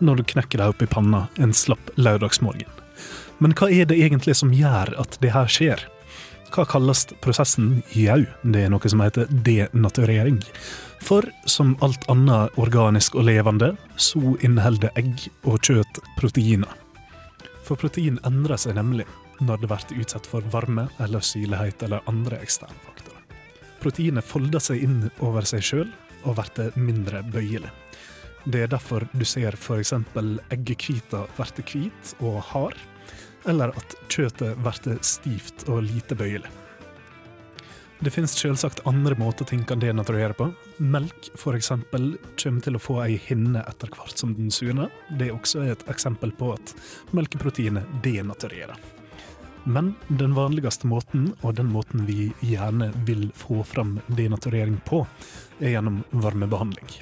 når 0.00 0.20
du 0.20 0.28
knekker 0.32 0.60
deg 0.60 0.72
opp 0.72 0.82
i 0.82 0.88
panna 0.90 1.26
en 1.42 1.54
slapp 1.56 1.92
lørdagsmorgen. 1.96 2.70
Men 3.38 3.52
hva 3.56 3.68
er 3.72 3.88
det 3.88 3.98
egentlig 4.00 4.36
som 4.38 4.54
gjør 4.54 4.94
at 5.00 5.18
det 5.20 5.34
her 5.34 5.50
skjer? 5.50 5.82
Hva 6.54 6.64
kalles 6.68 7.04
prosessen? 7.24 7.82
Jau, 7.92 8.22
det 8.42 8.64
er 8.64 8.72
noe 8.72 8.88
som 8.88 9.02
heter 9.02 9.28
denaturering. 9.28 10.38
For 11.04 11.26
som 11.50 11.74
alt 11.84 12.06
annet 12.12 12.56
organisk 12.60 13.18
og 13.18 13.26
levende, 13.28 13.74
så 13.96 14.36
inneholder 14.46 14.94
egg 14.96 15.28
og 15.44 15.60
kjøtt 15.66 16.00
proteiner. 16.16 16.72
For 17.66 17.78
protein 17.78 18.20
endrer 18.24 18.60
seg 18.62 18.78
nemlig 18.78 19.08
når 19.44 19.60
det 19.60 19.68
blir 19.68 20.02
utsatt 20.04 20.26
for 20.28 20.44
varme 20.52 20.86
eller 21.02 21.24
syrlighet 21.24 21.82
eller 21.82 22.04
andre 22.08 22.38
eksterne 22.40 22.78
faktorer. 22.86 23.20
Proteinet 23.82 24.24
folder 24.24 24.62
seg 24.62 24.84
inn 24.86 25.10
over 25.20 25.44
seg 25.44 25.64
sjøl 25.66 25.90
og 26.24 26.38
blir 26.38 26.78
mindre 26.80 27.20
bøyelig. 27.26 27.70
Det 28.46 28.60
er 28.62 28.68
derfor 28.70 29.02
du 29.10 29.24
ser 29.26 29.56
f.eks. 29.58 29.92
eggehvita 30.54 31.24
blir 31.34 31.64
hvit 31.66 32.12
og 32.20 32.38
hard, 32.52 32.76
eller 33.50 33.72
at 33.74 33.96
kjøttet 34.06 34.60
blir 34.62 35.00
stivt 35.02 35.66
og 35.66 35.82
lite 35.88 36.14
bøyelig. 36.14 36.52
Det 37.98 38.12
finnes 38.12 38.34
selvsagt 38.36 38.82
andre 38.86 39.16
måter 39.18 39.48
ting 39.48 39.62
kan 39.66 39.80
denaturere 39.80 40.36
på. 40.36 40.50
Melk 40.78 41.30
f.eks. 41.34 41.72
kommer 41.90 42.60
til 42.62 42.76
å 42.76 42.82
få 42.82 43.00
ei 43.06 43.16
hinne 43.24 43.64
etter 43.66 43.90
hvert 43.90 44.20
som 44.20 44.36
den 44.36 44.52
surner. 44.52 44.92
Det 45.16 45.30
er 45.30 45.34
også 45.34 45.64
et 45.64 45.82
eksempel 45.90 46.30
på 46.36 46.52
at 46.54 46.74
melkeproteinet 47.16 47.98
denaturerer. 48.04 48.76
Men 49.66 49.94
den 50.06 50.36
vanligste 50.36 50.86
måten, 50.86 51.32
og 51.40 51.56
den 51.58 51.72
måten 51.72 52.06
vi 52.06 52.28
gjerne 52.44 52.92
vil 53.08 53.26
få 53.34 53.64
fram 53.66 53.96
denaturering 54.06 54.78
på, 54.86 55.02
er 55.58 55.74
gjennom 55.74 56.04
varmebehandling. 56.12 56.94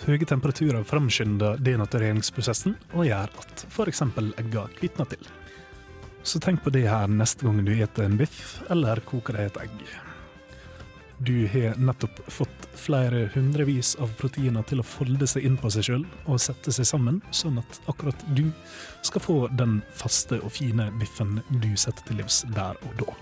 Høye 0.00 0.24
temperaturer 0.24 0.84
framskynder 0.88 1.58
denatureringsprosessen 1.60 2.76
og 2.94 3.04
gjør 3.04 3.34
at 3.42 3.64
f.eks. 3.68 4.02
egga 4.40 4.64
kvitner 4.78 5.10
til. 5.10 5.26
Så 6.22 6.40
tenk 6.40 6.62
på 6.64 6.72
det 6.72 6.86
her 6.88 7.08
neste 7.08 7.44
gang 7.44 7.60
du 7.64 7.72
eter 7.74 8.06
en 8.06 8.16
biff 8.20 8.60
eller 8.72 9.00
koker 9.08 9.36
deg 9.36 9.50
et 9.50 9.60
egg. 9.66 9.82
Du 11.20 11.34
har 11.52 11.76
nettopp 11.76 12.16
fått 12.32 12.68
flere 12.80 13.26
hundrevis 13.34 13.92
av 14.00 14.12
proteiner 14.16 14.64
til 14.64 14.80
å 14.80 14.86
folde 14.88 15.26
seg 15.28 15.44
inn 15.44 15.58
på 15.60 15.68
seg 15.72 15.84
sjøl 15.84 16.06
og 16.24 16.40
sette 16.40 16.72
seg 16.72 16.88
sammen, 16.88 17.20
sånn 17.28 17.60
at 17.60 17.80
akkurat 17.92 18.24
du 18.32 18.46
skal 19.04 19.20
få 19.20 19.36
den 19.60 19.82
faste 19.92 20.40
og 20.40 20.54
fine 20.56 20.88
biffen 20.96 21.42
du 21.60 21.74
setter 21.76 22.08
til 22.08 22.22
livs 22.22 22.40
der 22.56 22.80
og 22.88 22.96
da. 23.02 23.12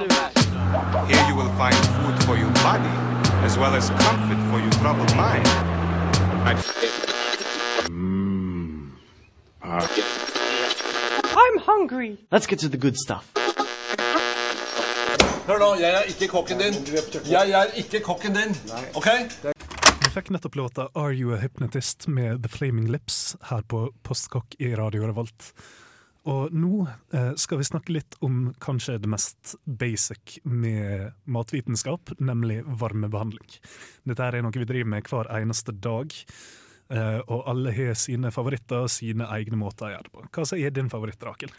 Here 0.00 1.28
you 1.28 1.36
will 1.36 1.52
find 1.60 1.76
food 2.00 2.24
for 2.24 2.40
your 2.40 2.52
body, 2.64 2.88
as 3.44 3.56
well 3.58 3.74
as 3.74 3.90
comfort 3.90 4.40
for 4.50 4.58
your 4.60 4.70
troubled 4.82 5.14
mind. 5.16 5.46
I'm 11.42 11.58
hungry. 11.58 12.18
Let's 12.30 12.46
get 12.46 12.58
to 12.60 12.68
the 12.68 12.76
good 12.76 12.96
stuff. 12.96 13.24
Hør 15.46 15.58
nå, 15.58 15.74
jeg 15.80 15.90
er 15.90 16.02
ikke 16.06 16.28
kokken 16.28 16.58
din. 16.58 16.74
Jeg 17.30 17.50
er 17.50 17.72
ikke 17.74 18.00
kokken 18.00 18.36
din. 18.36 18.54
OK? 18.94 19.08
Vi 20.04 20.10
fikk 20.14 20.30
nettopp 20.30 20.54
låta 20.56 20.88
'Are 20.94 21.14
You 21.14 21.34
A 21.34 21.38
Hypnotist' 21.38 22.08
med 22.08 22.42
The 22.42 22.48
Flaming 22.48 22.90
Lips 22.90 23.36
her 23.50 23.62
på 23.62 23.90
Postkokk 24.02 24.54
i 24.58 24.74
Radio 24.74 25.06
Revolt. 25.06 25.52
Og 26.30 26.54
nå 26.54 26.84
eh, 27.16 27.32
skal 27.40 27.58
vi 27.58 27.66
snakke 27.66 27.94
litt 27.94 28.16
om 28.24 28.52
kanskje 28.62 28.98
det 29.02 29.10
mest 29.10 29.54
basic 29.64 30.38
med 30.46 31.16
matvitenskap, 31.24 32.12
nemlig 32.22 32.60
varmebehandling. 32.80 33.56
Dette 34.06 34.28
er 34.28 34.44
noe 34.44 34.54
vi 34.54 34.68
driver 34.68 34.92
med 34.94 35.10
hver 35.10 35.30
eneste 35.40 35.74
dag, 35.74 36.14
eh, 36.94 37.18
og 37.26 37.50
alle 37.50 37.74
har 37.74 37.98
sine 37.98 38.30
favoritter 38.34 38.86
og 38.86 38.92
sine 38.94 39.26
egne 39.38 39.58
måter 39.58 39.88
å 39.88 39.92
gjøre 39.96 40.06
det 40.06 40.14
på. 40.14 40.28
Hva 40.30 40.46
er 40.60 40.76
din 40.76 40.92
favoritt, 40.92 41.26
Rakel? 41.26 41.52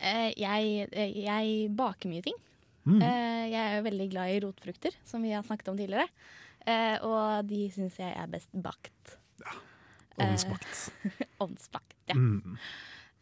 Eh, 0.00 0.32
jeg, 0.40 0.88
jeg 1.12 1.70
baker 1.76 2.12
mye 2.12 2.24
ting. 2.24 2.40
Mm. 2.86 3.00
Jeg 3.02 3.60
er 3.60 3.80
veldig 3.82 4.10
glad 4.12 4.32
i 4.32 4.42
rotfrukter, 4.44 4.94
som 5.04 5.24
vi 5.26 5.32
har 5.34 5.42
snakket 5.44 5.72
om 5.72 5.78
tidligere. 5.78 6.06
Og 7.02 7.48
de 7.48 7.64
syns 7.74 7.96
jeg 7.98 8.12
er 8.14 8.28
best 8.30 8.52
bakt. 8.62 9.16
Ovnsbakt. 10.22 10.84
Ovnsbakt, 11.42 11.96
ja. 12.10 12.14
Mm. 12.14 12.54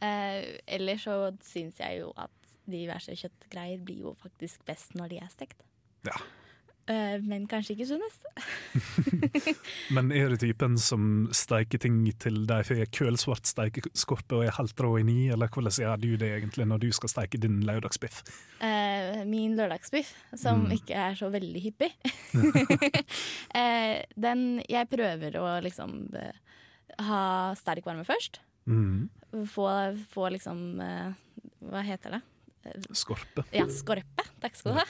Eh, 0.02 0.58
ellers 0.66 1.04
så 1.06 1.18
syns 1.44 1.78
jeg 1.80 2.00
jo 2.02 2.12
at 2.16 2.30
diverse 2.66 3.12
kjøttgreier 3.12 3.82
blir 3.84 4.06
jo 4.06 4.14
faktisk 4.22 4.64
best 4.66 4.94
når 4.96 5.08
de 5.14 5.18
er 5.20 5.28
stekt. 5.32 5.60
Ja. 6.06 6.16
Eh, 6.86 7.16
men 7.24 7.46
kanskje 7.48 7.72
ikke 7.78 7.86
sunnest. 7.88 8.26
Men 9.94 10.10
er 10.12 10.28
du 10.28 10.36
typen 10.36 10.74
som 10.76 11.30
steiker 11.32 11.80
ting 11.80 12.02
til 12.20 12.42
de 12.48 12.58
får 12.68 12.82
kølsvart 12.92 13.48
steikeskorpe 13.48 14.36
og 14.36 14.44
er 14.44 14.52
helt 14.58 14.82
rå 14.84 14.90
inni, 15.00 15.30
eller 15.32 15.48
hvordan 15.48 15.72
gjør 15.80 16.02
du 16.02 16.10
det 16.20 16.28
egentlig 16.34 16.66
når 16.68 16.82
du 16.84 16.88
skal 16.92 17.08
steike 17.14 17.40
din 17.40 17.62
lørdagsbiff? 17.64 18.20
Eh, 18.60 19.22
min 19.28 19.56
lørdagsbiff, 19.56 20.12
som 20.36 20.66
Mm. 20.66 20.72
ikke 20.76 20.94
er 21.06 21.16
så 21.16 21.30
veldig 21.32 21.62
hyppig. 21.64 21.90
eh, 23.54 24.02
den 24.16 24.62
Jeg 24.68 24.88
prøver 24.92 25.36
å 25.40 25.46
liksom 25.64 25.96
eh, 26.16 26.36
ha 27.00 27.54
sterk 27.58 27.84
varme 27.88 28.04
først. 28.04 28.40
Mm. 28.66 29.08
Få, 29.50 29.66
få 30.12 30.28
liksom 30.32 30.80
eh, 30.80 31.10
Hva 31.68 31.82
heter 31.84 32.16
det? 32.16 32.20
Skorpe. 32.96 33.44
Ja, 33.52 33.66
skorpe. 33.68 34.24
Takk 34.40 34.54
skal 34.56 34.72
du 34.72 34.78
ha. 34.78 34.84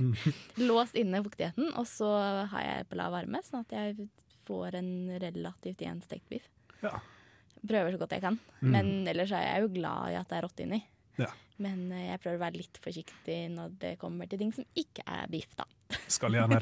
Mm. 0.00 0.14
Låst 0.70 0.96
inne 0.96 1.20
fuktigheten, 1.24 1.68
og 1.76 1.84
så 1.88 2.08
har 2.48 2.64
jeg 2.64 2.86
på 2.88 2.96
lav 2.96 3.12
varme, 3.12 3.42
sånn 3.44 3.64
at 3.66 3.74
jeg 3.76 4.06
får 4.48 4.78
en 4.80 4.94
relativt 5.20 5.84
gjenstekt 5.84 6.24
biff. 6.32 6.46
Ja. 6.80 6.96
Prøver 7.64 7.94
så 7.94 8.00
godt 8.00 8.16
jeg 8.16 8.24
kan. 8.24 8.38
Mm. 8.60 8.72
Men 8.72 8.90
ellers 9.12 9.32
er 9.36 9.46
jeg 9.46 9.64
jo 9.66 9.72
glad 9.76 10.14
i 10.14 10.18
at 10.20 10.32
det 10.32 10.38
er 10.38 10.46
rått 10.46 10.64
inni. 10.64 10.80
Ja. 11.20 11.30
Men 11.62 11.86
eh, 11.92 12.08
jeg 12.08 12.20
prøver 12.22 12.38
å 12.40 12.44
være 12.46 12.60
litt 12.60 12.80
forsiktig 12.82 13.38
når 13.54 13.76
det 13.84 13.94
kommer 14.00 14.28
til 14.30 14.40
ting 14.40 14.52
som 14.56 14.66
ikke 14.78 15.04
er 15.06 15.28
biff, 15.32 15.52
da. 15.58 15.68
Skal 16.16 16.34
gjerne, 16.34 16.58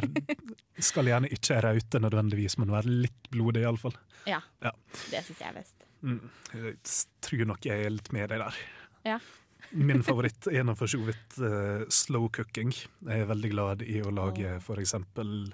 skal 0.82 1.08
gjerne 1.08 1.30
ikke 1.32 1.56
raute 1.64 2.00
nødvendigvis, 2.02 2.58
men 2.60 2.72
være 2.74 2.90
litt 3.06 3.30
blodig 3.32 3.62
iallfall. 3.64 3.94
Ja. 4.28 4.42
Ja. 4.62 4.74
Det 5.10 5.22
syns 5.24 5.40
jeg 5.40 5.48
er 5.48 5.56
best. 5.56 5.81
Mm. 6.02 6.18
Jeg 6.52 6.74
tror 7.22 7.46
nok 7.52 7.66
jeg 7.66 7.86
er 7.86 7.94
litt 7.94 8.12
med 8.14 8.32
deg 8.32 8.42
der. 8.42 8.60
Ja. 9.06 9.20
Min 9.88 10.02
favoritt 10.04 10.48
er 10.50 10.66
nå 10.66 10.74
for 10.76 10.90
så 10.90 11.00
vidt 11.06 11.38
uh, 11.40 11.86
slow 11.92 12.28
cooking. 12.34 12.74
Jeg 13.06 13.24
er 13.24 13.30
veldig 13.30 13.50
glad 13.54 13.86
i 13.86 14.02
å 14.04 14.12
lage 14.12 14.58
for 14.64 14.82
eksempel 14.82 15.52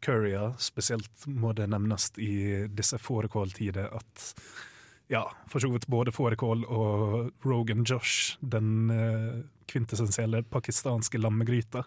curryer. 0.00 0.54
Spesielt 0.62 1.26
må 1.28 1.52
det 1.56 1.68
nevnes 1.68 2.08
i 2.16 2.66
disse 2.72 2.98
fårikåltider 3.02 3.90
at 3.92 4.26
ja, 5.10 5.24
for 5.50 5.58
så 5.58 5.68
vidt 5.72 5.88
både 5.90 6.14
fårikål 6.14 6.62
og 6.70 7.44
Rogan 7.44 7.82
Josh, 7.82 8.36
den 8.40 8.92
uh, 8.94 9.40
kvintessensielle 9.70 10.44
pakistanske 10.50 11.18
lammegryta. 11.18 11.82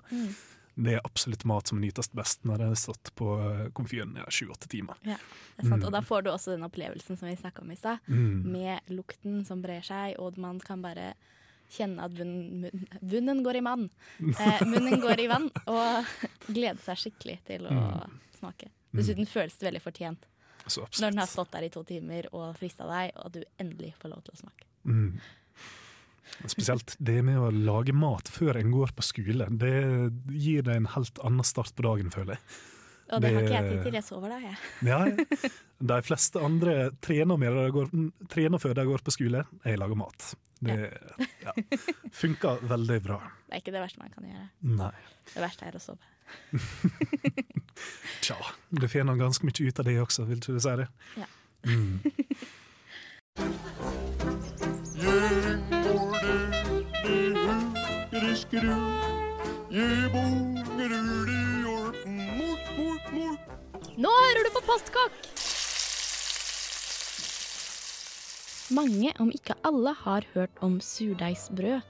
Det 0.76 0.94
er 0.96 1.02
absolutt 1.06 1.44
mat 1.46 1.68
som 1.70 1.80
nytes 1.82 2.10
best 2.12 2.44
når 2.46 2.58
det 2.58 2.68
har 2.72 2.76
stått 2.82 3.12
på 3.16 3.28
eh, 3.40 3.68
komfyren 3.78 4.16
i 4.18 4.24
sju-åtte 4.34 4.68
timer. 4.72 4.96
Ja, 5.06 5.18
det 5.58 5.66
er 5.66 5.70
sant. 5.70 5.84
Og 5.86 5.92
da 5.94 6.02
får 6.02 6.24
du 6.26 6.32
også 6.32 6.56
den 6.56 6.66
opplevelsen 6.66 7.18
som 7.20 7.28
vi 7.30 7.36
snakka 7.38 7.62
om 7.62 7.72
i 7.72 7.76
stad, 7.78 8.00
Mm. 8.08 8.42
med 8.52 8.80
lukten 8.90 9.46
som 9.46 9.62
brer 9.62 9.82
seg, 9.86 10.16
og 10.20 10.38
man 10.38 10.60
kan 10.60 10.82
bare 10.82 11.14
kjenne 11.70 12.04
at 12.04 12.12
bunn, 12.18 12.62
munn, 12.62 12.88
bunnen 13.02 13.44
går 13.46 13.56
i 13.58 13.62
mann. 13.62 13.90
Eh, 14.40 14.66
munnen 14.66 15.00
går 15.02 15.20
i 15.20 15.28
vann, 15.28 15.50
og 15.68 16.06
glede 16.48 16.80
seg 16.82 16.98
skikkelig 16.98 17.40
til 17.46 17.66
å 17.70 17.72
Mm. 17.74 18.20
smake. 18.40 18.70
Dessuten 18.94 19.26
føles 19.30 19.56
det 19.58 19.70
veldig 19.72 19.82
fortjent 19.82 20.26
når 20.66 21.10
den 21.12 21.18
har 21.20 21.28
stått 21.28 21.52
der 21.52 21.64
i 21.66 21.70
to 21.70 21.84
timer 21.84 22.28
og 22.34 22.56
frista 22.58 22.86
deg, 22.88 23.12
og 23.18 23.32
du 23.34 23.44
endelig 23.60 23.94
får 24.00 24.10
lov 24.10 24.24
til 24.24 24.34
å 24.34 24.42
smake. 24.42 24.66
Mm. 24.86 25.20
Spesielt 26.50 26.96
det 27.00 27.20
med 27.26 27.40
å 27.40 27.50
lage 27.54 27.94
mat 27.96 28.30
før 28.32 28.58
en 28.60 28.72
går 28.74 28.94
på 28.98 29.06
skole, 29.06 29.48
det 29.60 29.74
gir 30.32 30.66
deg 30.66 30.80
en 30.80 30.94
helt 30.96 31.20
annen 31.24 31.48
start 31.48 31.76
på 31.78 31.86
dagen, 31.86 32.12
føler 32.14 32.38
jeg. 32.38 32.42
Og 33.14 33.22
det, 33.22 33.30
har 33.36 33.44
ikke 33.46 33.54
jeg 33.54 33.68
tid 33.68 33.84
til, 33.84 33.98
jeg 34.00 34.06
sover 34.08 34.32
da, 34.32 34.38
jeg. 34.42 34.56
Ja, 34.88 35.00
ja. 35.06 35.50
de 35.92 35.98
fleste 36.08 36.42
andre 36.42 36.74
trener, 37.04 37.38
med 37.38 37.60
de 37.60 37.66
går, 37.76 37.92
trener 38.32 38.62
før 38.64 38.74
de 38.80 38.86
går 38.88 39.04
på 39.06 39.14
skole. 39.14 39.44
Jeg 39.68 39.80
lager 39.82 40.00
mat. 40.00 40.34
Det 40.64 40.78
ja. 41.44 41.54
funker 42.16 42.64
veldig 42.72 43.00
bra. 43.04 43.20
Det 43.54 43.60
er 43.60 43.62
ikke 43.62 43.74
det 43.76 43.82
verste 43.84 44.00
man 44.02 44.10
kan 44.10 44.26
gjøre. 44.26 44.48
Nei. 44.80 44.96
Det 45.30 45.42
verste 45.44 45.68
er 45.68 45.76
å 45.78 45.82
sove. 45.84 46.02
Tja, 48.26 48.40
du 48.74 48.88
får 48.90 49.06
nå 49.06 49.14
ganske 49.20 49.46
mye 49.46 49.68
ut 49.68 49.80
av 49.84 49.86
det 49.86 49.94
også, 50.02 50.26
vil 50.26 50.42
ikke 50.42 50.58
du 50.58 50.62
si 50.64 50.74
det? 50.82 50.88
Ja. 51.22 51.28
Mm. 51.70 52.02
Nå 63.94 64.12
hører 64.12 64.46
du 64.46 64.50
på 64.56 64.62
Postkokk! 64.68 65.16
Mange, 68.74 69.12
om 69.22 69.30
ikke 69.30 69.56
alle, 69.68 69.94
har 70.04 70.26
hørt 70.34 70.62
om 70.66 70.80
surdeigsbrød. 70.82 71.82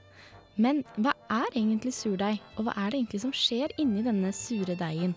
Men 0.55 0.83
hva 1.01 1.13
er 1.31 1.49
egentlig 1.55 1.93
surdeig, 1.95 2.41
og 2.57 2.67
hva 2.67 2.75
er 2.77 2.91
det 2.91 2.99
egentlig 2.99 3.21
som 3.23 3.33
skjer 3.33 3.73
inni 3.81 4.03
denne 4.05 4.33
sure 4.35 4.75
deigen? 4.77 5.15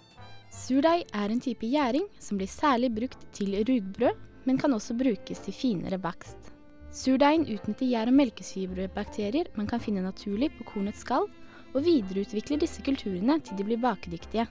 Surdeig 0.55 1.05
er 1.13 1.33
en 1.33 1.43
type 1.43 1.69
gjæring 1.69 2.07
som 2.23 2.39
blir 2.41 2.51
særlig 2.51 2.95
brukt 2.97 3.27
til 3.37 3.59
rugbrød, 3.61 4.15
men 4.47 4.59
kan 4.59 4.73
også 4.73 4.97
brukes 4.97 5.43
til 5.45 5.57
finere 5.57 5.99
bakst. 6.01 6.56
Surdeigen 6.97 7.45
utnytter 7.53 7.91
gjær- 7.91 8.09
og 8.09 8.17
melkesyrebakterier 8.17 9.51
man 9.59 9.67
kan 9.69 9.83
finne 9.85 10.01
naturlig 10.01 10.49
på 10.57 10.65
kornets 10.71 11.03
skall, 11.05 11.27
og 11.75 11.85
videreutvikler 11.85 12.63
disse 12.63 12.81
kulturene 12.81 13.37
til 13.45 13.59
de 13.59 13.67
blir 13.69 13.83
bakedyktige. 13.83 14.47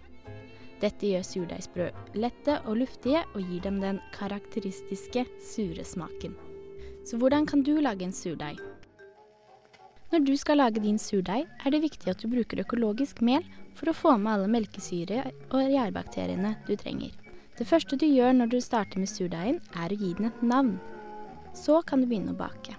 Dette 0.81 1.09
gjør 1.09 1.25
surdeigsbrød 1.25 2.19
lette 2.21 2.59
og 2.67 2.77
luftige 2.83 3.23
og 3.33 3.41
gir 3.41 3.63
dem 3.63 3.79
den 3.81 3.97
karakteristiske 4.13 5.25
sure 5.41 5.85
smaken. 5.87 6.35
Så 7.05 7.17
hvordan 7.17 7.47
kan 7.49 7.63
du 7.63 7.79
lage 7.81 8.05
en 8.05 8.13
surdeig? 8.13 8.59
Når 10.11 10.25
du 10.25 10.35
skal 10.37 10.57
lage 10.61 10.83
din 10.83 10.99
surdeig, 11.01 11.47
er 11.65 11.69
det 11.71 11.81
viktig 11.81 12.11
at 12.11 12.21
du 12.21 12.29
bruker 12.29 12.61
økologisk 12.61 13.21
mel 13.25 13.41
for 13.73 13.89
å 13.89 13.97
få 13.97 14.17
med 14.21 14.35
alle 14.35 14.51
melkesyre 14.53 15.23
og 15.49 15.71
gjærbakteriene 15.73 16.57
du 16.67 16.75
trenger. 16.77 17.09
Det 17.57 17.65
første 17.65 17.97
du 17.97 18.05
gjør 18.05 18.35
når 18.35 18.53
du 18.53 18.59
starter 18.61 19.01
med 19.01 19.09
surdeigen, 19.09 19.61
er 19.73 19.89
å 19.89 19.97
gi 19.97 20.13
den 20.13 20.29
et 20.29 20.43
navn. 20.43 20.77
Så 21.55 21.81
kan 21.87 22.03
du 22.03 22.09
begynne 22.09 22.35
å 22.35 22.39
bake. 22.39 22.75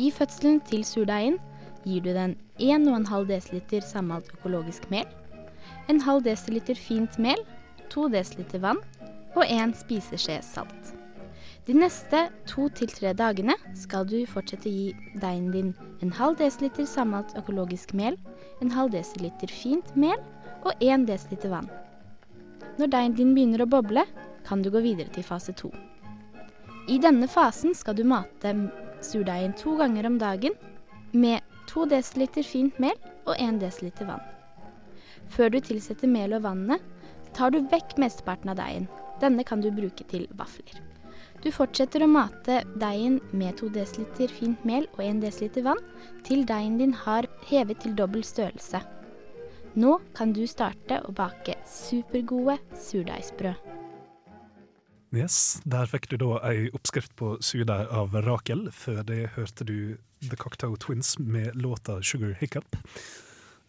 I 0.00 0.10
fødselen 0.14 0.60
til 0.64 0.84
surdeigen 0.86 1.40
gir 1.84 2.04
du 2.04 2.12
den 2.14 2.36
1,5 2.60 3.26
dl 3.26 3.82
sammalt 3.84 4.30
økologisk 4.38 4.86
mel, 4.92 5.08
en 5.88 6.00
halv 6.06 6.24
dl 6.24 6.74
fint 6.78 7.18
mel, 7.18 7.42
2 7.90 8.08
dl 8.14 8.62
vann 8.62 8.80
og 9.34 9.44
1 9.44 9.76
spiseskje 9.82 10.40
salt. 10.46 10.94
De 11.66 11.74
neste 11.76 12.22
to 12.48 12.68
til 12.72 12.88
tre 12.88 13.12
dagene 13.14 13.54
skal 13.76 14.06
du 14.08 14.22
fortsette 14.26 14.70
å 14.70 14.72
gi 14.72 14.94
deigen 15.20 15.50
din 15.52 15.74
en 16.00 16.14
halv 16.16 16.38
dl 16.40 16.86
sammalt 16.88 17.36
økologisk 17.38 17.92
mel, 17.92 18.16
en 18.62 18.72
halv 18.72 18.94
dl 18.94 19.52
fint 19.52 19.94
mel 19.96 20.18
og 20.64 20.72
1 20.80 21.06
dl 21.10 21.48
vann. 21.52 21.68
Når 22.78 22.90
deigen 22.90 23.16
din 23.18 23.34
begynner 23.34 23.66
å 23.66 23.70
boble, 23.70 24.06
kan 24.46 24.62
du 24.62 24.70
gå 24.70 24.80
videre 24.80 25.12
til 25.12 25.26
fase 25.26 25.52
to. 25.52 25.70
I 26.88 26.98
denne 26.98 27.28
fasen 27.28 27.74
skal 27.76 27.96
du 27.96 28.04
mate 28.08 28.54
surdeigen 29.04 29.52
to 29.58 29.76
ganger 29.76 30.06
om 30.06 30.18
dagen 30.20 30.54
med 31.12 31.40
2 31.68 31.86
dl 31.90 32.42
fint 32.44 32.78
mel 32.78 32.96
og 33.26 33.34
1 33.36 33.60
dl 33.60 34.06
vann. 34.08 34.22
Før 35.30 35.50
du 35.50 35.60
tilsetter 35.60 36.08
mel 36.08 36.32
og 36.34 36.42
vannet, 36.42 36.80
tar 37.34 37.50
du 37.50 37.60
vekk 37.70 37.96
mesteparten 37.98 38.50
av 38.50 38.58
deigen. 38.58 38.88
Denne 39.20 39.44
kan 39.44 39.60
du 39.60 39.70
bruke 39.70 40.04
til 40.08 40.26
vafler. 40.34 40.80
Du 41.40 41.50
fortsetter 41.52 42.02
å 42.04 42.10
mate 42.10 42.62
deigen 42.80 43.20
med 43.32 43.60
2 43.60 43.70
dl 43.76 44.28
fint 44.32 44.64
mel 44.64 44.88
og 44.96 45.04
1 45.04 45.22
dl 45.22 45.62
vann 45.66 45.84
til 46.26 46.46
deigen 46.48 46.78
din 46.80 46.96
har 47.04 47.28
hevet 47.50 47.84
til 47.84 47.94
dobbel 47.94 48.24
størrelse. 48.24 48.82
Nå 49.78 50.00
kan 50.16 50.32
du 50.34 50.46
starte 50.50 50.98
å 51.06 51.12
bake 51.14 51.54
supergode 51.68 52.58
surdeigsbrød. 52.74 53.69
Yes, 55.10 55.60
Der 55.66 55.88
fikk 55.90 56.06
du 56.10 56.16
da 56.20 56.36
ei 56.46 56.68
oppskrift 56.70 57.16
på 57.18 57.32
surdeig 57.42 57.88
av 57.90 58.14
Rakel. 58.14 58.68
Før 58.70 59.02
det 59.02 59.32
hørte 59.34 59.66
du 59.66 59.98
The 60.22 60.38
Cocktail 60.38 60.76
Twins 60.78 61.18
med 61.18 61.56
låta 61.56 61.98
'Sugar 62.02 62.36
Hiccup'. 62.38 62.78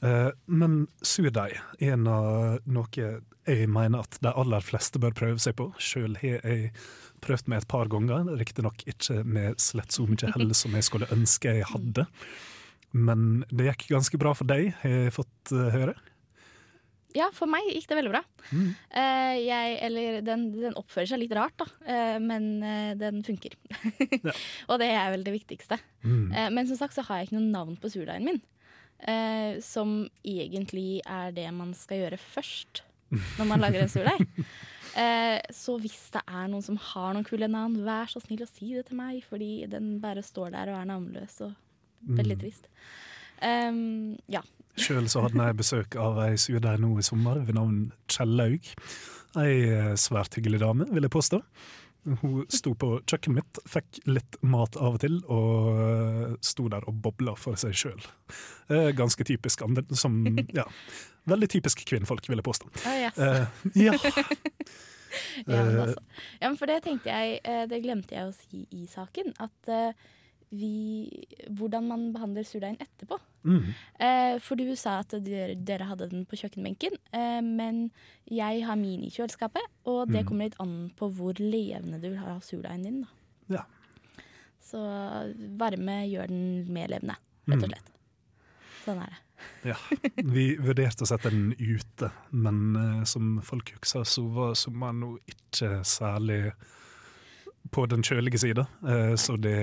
Eh, 0.02 0.32
men 0.46 0.88
surdeig 1.02 1.58
er 1.80 1.98
noe 1.98 3.22
jeg 3.48 3.70
mener 3.70 4.04
at 4.04 4.18
de 4.22 4.30
aller 4.34 4.62
fleste 4.62 5.02
bør 5.02 5.18
prøve 5.18 5.42
seg 5.42 5.58
på. 5.58 5.72
Sjøl 5.82 6.18
har 6.22 6.46
jeg 6.46 6.72
prøvd 7.22 7.50
meg 7.50 7.62
et 7.62 7.68
par 7.68 7.90
ganger, 7.90 8.30
riktignok 8.38 8.86
ikke 8.90 9.24
med 9.26 9.60
slett 9.62 9.94
så 9.94 10.06
mye 10.10 10.32
hell 10.36 10.54
som 10.58 10.74
jeg 10.78 10.88
skulle 10.88 11.10
ønske 11.14 11.54
jeg 11.58 11.70
hadde. 11.74 12.06
Men 12.94 13.44
det 13.50 13.70
gikk 13.70 13.92
ganske 13.96 14.18
bra 14.22 14.34
for 14.38 14.50
deg, 14.50 14.74
har 14.82 14.90
jeg 14.90 15.14
fått 15.18 15.54
eh, 15.56 15.70
høre. 15.74 15.96
Ja, 17.18 17.28
for 17.36 17.50
meg 17.52 17.66
gikk 17.68 17.90
det 17.90 17.98
veldig 18.00 18.12
bra. 18.14 18.22
Eh, 18.52 19.36
jeg, 19.44 19.78
eller 19.88 20.20
den, 20.26 20.46
den 20.56 20.78
oppfører 20.80 21.10
seg 21.12 21.22
litt 21.22 21.34
rart, 21.36 21.56
da, 21.60 21.68
uh, 21.88 22.18
men 22.24 22.48
uh, 22.64 22.92
den 23.00 23.22
funker. 23.28 23.58
og 24.70 24.80
det 24.82 24.92
er 24.94 25.12
vel 25.14 25.26
det 25.28 25.36
viktigste. 25.36 25.80
Eh, 26.06 26.50
men 26.54 26.70
som 26.70 26.80
sagt 26.80 26.96
så 26.98 27.06
har 27.08 27.22
jeg 27.22 27.30
ikke 27.30 27.40
noe 27.40 27.52
navn 27.52 27.78
på 27.82 27.92
surdeigen 27.92 28.30
min. 28.32 28.42
som 29.66 30.04
egentlig 30.22 31.02
er 31.10 31.32
det 31.34 31.48
man 31.58 31.72
skal 31.74 32.04
gjøre 32.04 32.20
først 32.22 32.84
når 33.10 33.48
man 33.50 33.64
lager 33.64 33.82
en 33.82 33.90
surdeig. 33.90 34.28
Så 35.64 35.78
hvis 35.82 36.12
det 36.14 36.22
er 36.28 36.50
noen 36.52 36.64
som 36.64 36.78
har 36.78 37.16
noen 37.16 37.26
kule 37.26 37.48
navn, 37.48 37.80
vær 37.86 38.12
så 38.12 38.20
snill 38.22 38.44
å 38.44 38.48
si 38.50 38.74
det 38.76 38.84
til 38.90 39.00
meg, 39.00 39.22
fordi 39.24 39.66
den 39.72 39.96
bare 40.04 40.22
står 40.22 40.52
der 40.54 40.70
og 40.70 40.78
er 40.78 40.90
navnløs 40.90 41.38
og 41.48 41.54
veldig 42.20 42.38
trist. 42.44 42.68
Um, 43.42 44.18
ja. 44.32 44.44
Sjøl 44.80 45.08
hadde 45.10 45.48
jeg 45.50 45.60
besøk 45.60 45.98
av 46.00 46.20
ei 46.24 46.38
surdeig 46.40 46.82
nå 46.82 46.94
i 47.00 47.06
sommer 47.06 47.42
ved 47.46 47.58
navn 47.58 47.92
Kjellaug. 48.12 48.72
Ei 49.42 49.54
eh, 49.68 49.94
svært 50.00 50.36
hyggelig 50.38 50.62
dame, 50.64 50.88
vil 50.92 51.08
jeg 51.08 51.14
påstå. 51.14 51.42
Hun 52.24 52.46
sto 52.50 52.74
på 52.74 52.96
kjøkkenet 53.06 53.38
mitt, 53.38 53.60
fikk 53.70 54.00
litt 54.10 54.38
mat 54.42 54.78
av 54.80 54.98
og 54.98 55.04
til, 55.04 55.20
og 55.30 55.82
eh, 55.86 56.38
sto 56.46 56.66
der 56.72 56.88
og 56.90 56.98
bobla 57.04 57.36
for 57.38 57.60
seg 57.62 57.76
sjøl. 57.78 58.06
Ganske 58.98 59.28
typisk 59.28 59.66
som 60.00 60.22
Ja, 60.60 60.66
veldig 61.30 61.52
typisk 61.58 61.84
kvinnfolk, 61.88 62.30
vil 62.32 62.42
jeg 62.42 62.48
påstå. 62.48 62.72
Oh, 62.82 62.96
yes. 62.98 63.20
uh, 63.20 63.46
ja. 63.78 63.98
Ja, 65.46 65.64
men 65.64 65.76
Eh, 65.76 65.82
altså. 65.82 66.00
ja, 66.40 66.50
men 66.50 66.58
for 66.58 66.72
det 66.72 66.82
tenkte 66.86 67.12
jeg 67.12 67.40
eh, 67.44 67.64
Det 67.70 67.82
glemte 67.84 68.16
jeg 68.16 68.30
å 68.30 68.36
si 68.36 68.66
i 68.72 68.88
saken. 68.90 69.34
At 69.44 69.72
eh, 69.72 69.92
vi 70.52 71.10
Hvordan 71.50 71.88
man 71.88 72.02
behandler 72.14 72.44
surdeigen 72.48 72.78
etterpå. 72.84 73.18
Mm. 73.44 73.70
Eh, 74.00 74.40
for 74.44 74.56
du 74.60 74.76
sa 74.76 75.00
at 75.00 75.16
dere, 75.24 75.56
dere 75.56 75.88
hadde 75.90 76.10
den 76.12 76.26
på 76.30 76.38
kjøkkenbenken. 76.38 76.98
Eh, 77.14 77.42
men 77.42 77.90
jeg 78.30 78.64
har 78.68 78.76
min 78.80 79.04
i 79.04 79.10
kjøleskapet, 79.10 79.64
og 79.86 80.08
det 80.12 80.22
Mm. 80.24 80.28
kommer 80.28 80.46
litt 80.46 80.60
an 80.60 80.92
på 80.98 81.10
hvor 81.12 81.34
levende 81.40 82.02
du 82.02 82.10
vil 82.10 82.18
ha 82.20 82.38
surdeigen 82.40 82.84
din. 82.84 83.02
Da. 83.02 83.08
Ja. 83.58 83.64
Så 84.62 84.78
varme 85.58 85.98
gjør 86.08 86.28
den 86.28 86.72
mer 86.74 86.88
levende, 86.88 87.16
rett 87.48 87.64
og 87.64 87.70
Mm. 87.70 87.74
slett. 87.74 87.92
Sånn 88.86 89.02
er 89.04 89.10
det. 89.10 89.20
Ja, 89.66 89.76
vi 90.24 90.56
vurderte 90.58 91.02
å 91.02 91.08
sette 91.10 91.32
den 91.32 91.56
ute, 91.58 92.12
men 92.32 92.76
eh, 92.76 93.04
som 93.06 93.40
folk 93.42 93.72
husker, 93.74 94.04
så 94.06 94.22
var 94.32 94.54
sommeren 94.54 95.00
nå 95.02 95.18
ikke 95.28 95.82
særlig 95.84 96.54
på 97.70 97.86
den 97.86 98.04
kjølige 98.04 98.40
sida, 98.42 98.66
eh, 98.88 99.14
så 99.16 99.38
det 99.38 99.58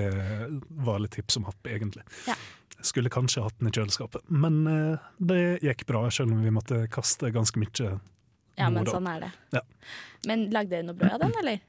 var 0.69 1.01
litt 1.03 1.17
tips 1.19 1.37
om 1.41 1.49
happ, 1.49 1.67
egentlig. 1.67 2.05
Ja. 2.29 2.37
Skulle 2.81 3.11
kanskje 3.11 3.43
hatt 3.43 3.59
den 3.59 3.69
i 3.69 3.75
kjøleskapet, 3.75 4.23
men 4.31 4.61
eh, 4.71 5.09
det 5.19 5.41
gikk 5.67 5.87
bra, 5.89 6.05
selv 6.15 6.33
om 6.33 6.45
vi 6.45 6.53
måtte 6.55 6.85
kaste 6.93 7.33
ganske 7.35 7.61
mye. 7.61 7.97
Ja, 8.59 8.71
men 8.71 8.87
sånn 8.87 9.07
er 9.11 9.27
det. 9.27 9.33
Ja. 9.59 9.65
Men 10.31 10.49
lagde 10.55 10.77
dere 10.77 10.89
noe 10.89 10.99
brød 10.99 11.17
av 11.19 11.25
den, 11.27 11.35
eller? 11.43 11.65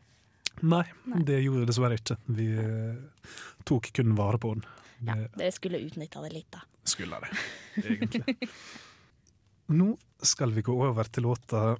Nei, 0.59 0.83
Nei. 1.07 1.23
det 1.27 1.39
gjorde 1.39 1.63
vi 1.63 1.69
dessverre 1.69 1.97
ikke. 1.99 2.19
Vi 2.35 2.49
eh, 2.61 3.31
tok 3.69 3.91
kun 3.95 4.15
vare 4.17 4.41
på 4.41 4.53
den. 4.57 4.67
Ja, 5.07 5.15
dere 5.37 5.51
skulle 5.55 5.79
utnytta 5.79 6.21
det 6.25 6.33
litt, 6.35 6.49
da. 6.51 6.63
skulle 6.83 7.21
det, 7.23 7.29
egentlig. 7.85 8.49
Nå 9.79 9.93
skal 10.25 10.51
vi 10.51 10.63
gå 10.65 10.73
over 10.73 11.07
til 11.13 11.23
låta 11.29 11.77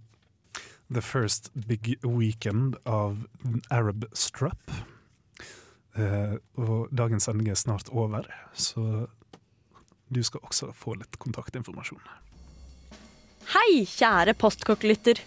The 0.89 1.02
First 1.02 1.52
Big 1.54 1.97
Weekend 2.02 2.75
av 2.84 3.28
Arab 3.69 4.06
Strap. 4.13 4.71
Eh, 5.95 6.36
og 6.58 6.89
dagens 6.95 7.28
sending 7.30 7.49
er 7.52 7.60
snart 7.60 7.91
over, 7.93 8.25
så 8.58 9.06
du 10.10 10.21
skal 10.25 10.41
også 10.45 10.71
få 10.73 10.95
litt 10.97 11.19
kontaktinformasjon. 11.21 12.02
Hei, 13.54 13.84
kjære 13.89 14.34
postkokk-lytter. 14.38 15.21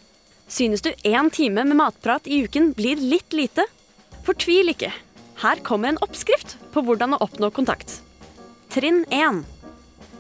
Synes 0.50 0.82
du 0.82 0.90
én 1.06 1.30
time 1.32 1.64
med 1.64 1.78
matprat 1.78 2.26
i 2.26 2.42
uken 2.44 2.72
blir 2.76 2.98
litt 2.98 3.34
lite? 3.34 3.64
Fortvil 4.26 4.74
ikke. 4.74 4.90
Her 5.42 5.62
kommer 5.66 5.90
en 5.90 6.02
oppskrift 6.04 6.56
på 6.74 6.82
hvordan 6.86 7.16
å 7.16 7.22
oppnå 7.24 7.50
kontakt. 7.54 8.00
Trinn 8.74 9.04
1. 9.14 9.42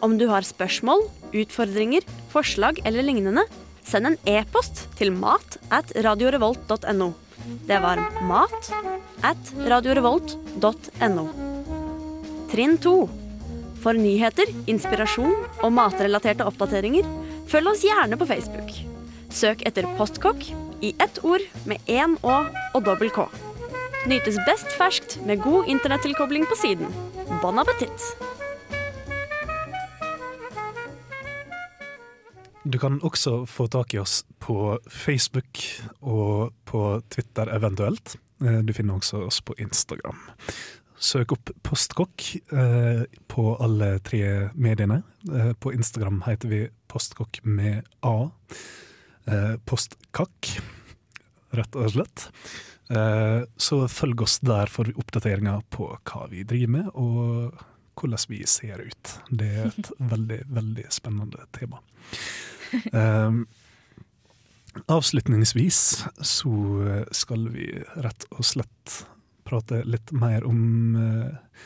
Om 0.02 0.16
du 0.18 0.26
har 0.30 0.46
spørsmål, 0.46 1.04
utfordringer, 1.34 2.06
forslag 2.32 2.80
eller 2.86 3.06
lignende, 3.06 3.46
send 3.86 4.08
en 4.08 4.18
e-post 4.28 4.86
til 4.98 5.12
mat 5.14 5.58
at 5.74 5.92
radiorevolt.no. 6.04 7.10
Det 7.66 7.78
var 7.82 8.00
mat 8.28 8.70
at 9.26 9.52
radiorevolt.no. 9.70 11.26
Trinn 12.52 12.78
2. 12.78 12.94
For 13.82 13.98
nyheter, 13.98 14.50
inspirasjon 14.70 15.34
og 15.64 15.72
matrelaterte 15.74 16.46
oppdateringer, 16.46 17.08
følg 17.50 17.72
oss 17.72 17.86
gjerne 17.86 18.18
på 18.20 18.28
Facebook. 18.30 18.74
Søk 19.32 19.64
etter 19.66 19.88
Postkokk 19.98 20.44
i 20.84 20.92
ett 21.02 21.22
ord 21.24 21.42
med 21.66 21.82
én 21.90 22.18
Å 22.22 22.36
og 22.74 22.84
dobbel 22.86 23.10
K. 23.14 23.26
Nytes 24.10 24.38
best 24.46 24.70
ferskt 24.78 25.20
med 25.26 25.42
god 25.42 25.70
internettilkobling 25.70 26.46
på 26.50 26.58
siden. 26.58 26.90
Bon 27.42 27.58
appétit! 27.62 28.12
Du 32.64 32.78
kan 32.78 33.00
også 33.02 33.42
få 33.50 33.66
tak 33.70 33.94
i 33.94 33.98
oss 33.98 34.22
på 34.42 34.76
Facebook 34.86 35.58
og 36.00 36.52
på 36.68 36.82
Twitter 37.10 37.50
eventuelt. 37.56 38.16
Eh, 38.42 38.60
Du 38.62 38.72
finner 38.72 38.94
også 39.00 39.24
oss 39.26 39.40
på 39.40 39.54
Instagram. 39.58 40.18
Søk 41.02 41.32
opp 41.34 41.50
Postkokk 41.66 42.28
eh, 42.54 43.02
på 43.28 43.46
alle 43.58 43.96
tre 44.06 44.50
mediene. 44.54 45.00
Eh, 45.26 45.52
på 45.58 45.72
Instagram 45.74 46.22
heter 46.28 46.48
vi 46.52 46.60
Postkokk 46.88 47.40
med 47.42 47.82
A. 48.06 48.30
Eh, 49.26 49.56
Postkakk, 49.66 50.52
rett 51.58 51.74
og 51.82 51.90
slett. 51.96 52.28
Eh, 52.94 53.42
så 53.58 53.80
følg 53.90 54.22
oss 54.22 54.38
der 54.38 54.70
for 54.70 54.86
oppdateringer 54.94 55.64
på 55.74 55.90
hva 55.98 56.28
vi 56.30 56.44
driver 56.46 56.76
med, 56.78 56.94
og 56.94 57.58
hvordan 57.98 58.22
vi 58.30 58.44
ser 58.46 58.86
ut. 58.86 59.16
Det 59.34 59.50
er 59.50 59.66
et 59.74 59.90
veldig, 60.14 60.40
veldig 60.54 60.86
spennende 60.94 61.42
tema. 61.58 61.82
Um, 62.92 63.44
avslutningsvis 64.88 65.80
så 66.24 66.52
skal 67.12 67.48
vi 67.52 67.66
rett 68.00 68.24
og 68.32 68.46
slett 68.46 69.02
prate 69.44 69.82
litt 69.84 70.14
mer 70.16 70.46
om 70.48 70.62
uh, 70.96 71.58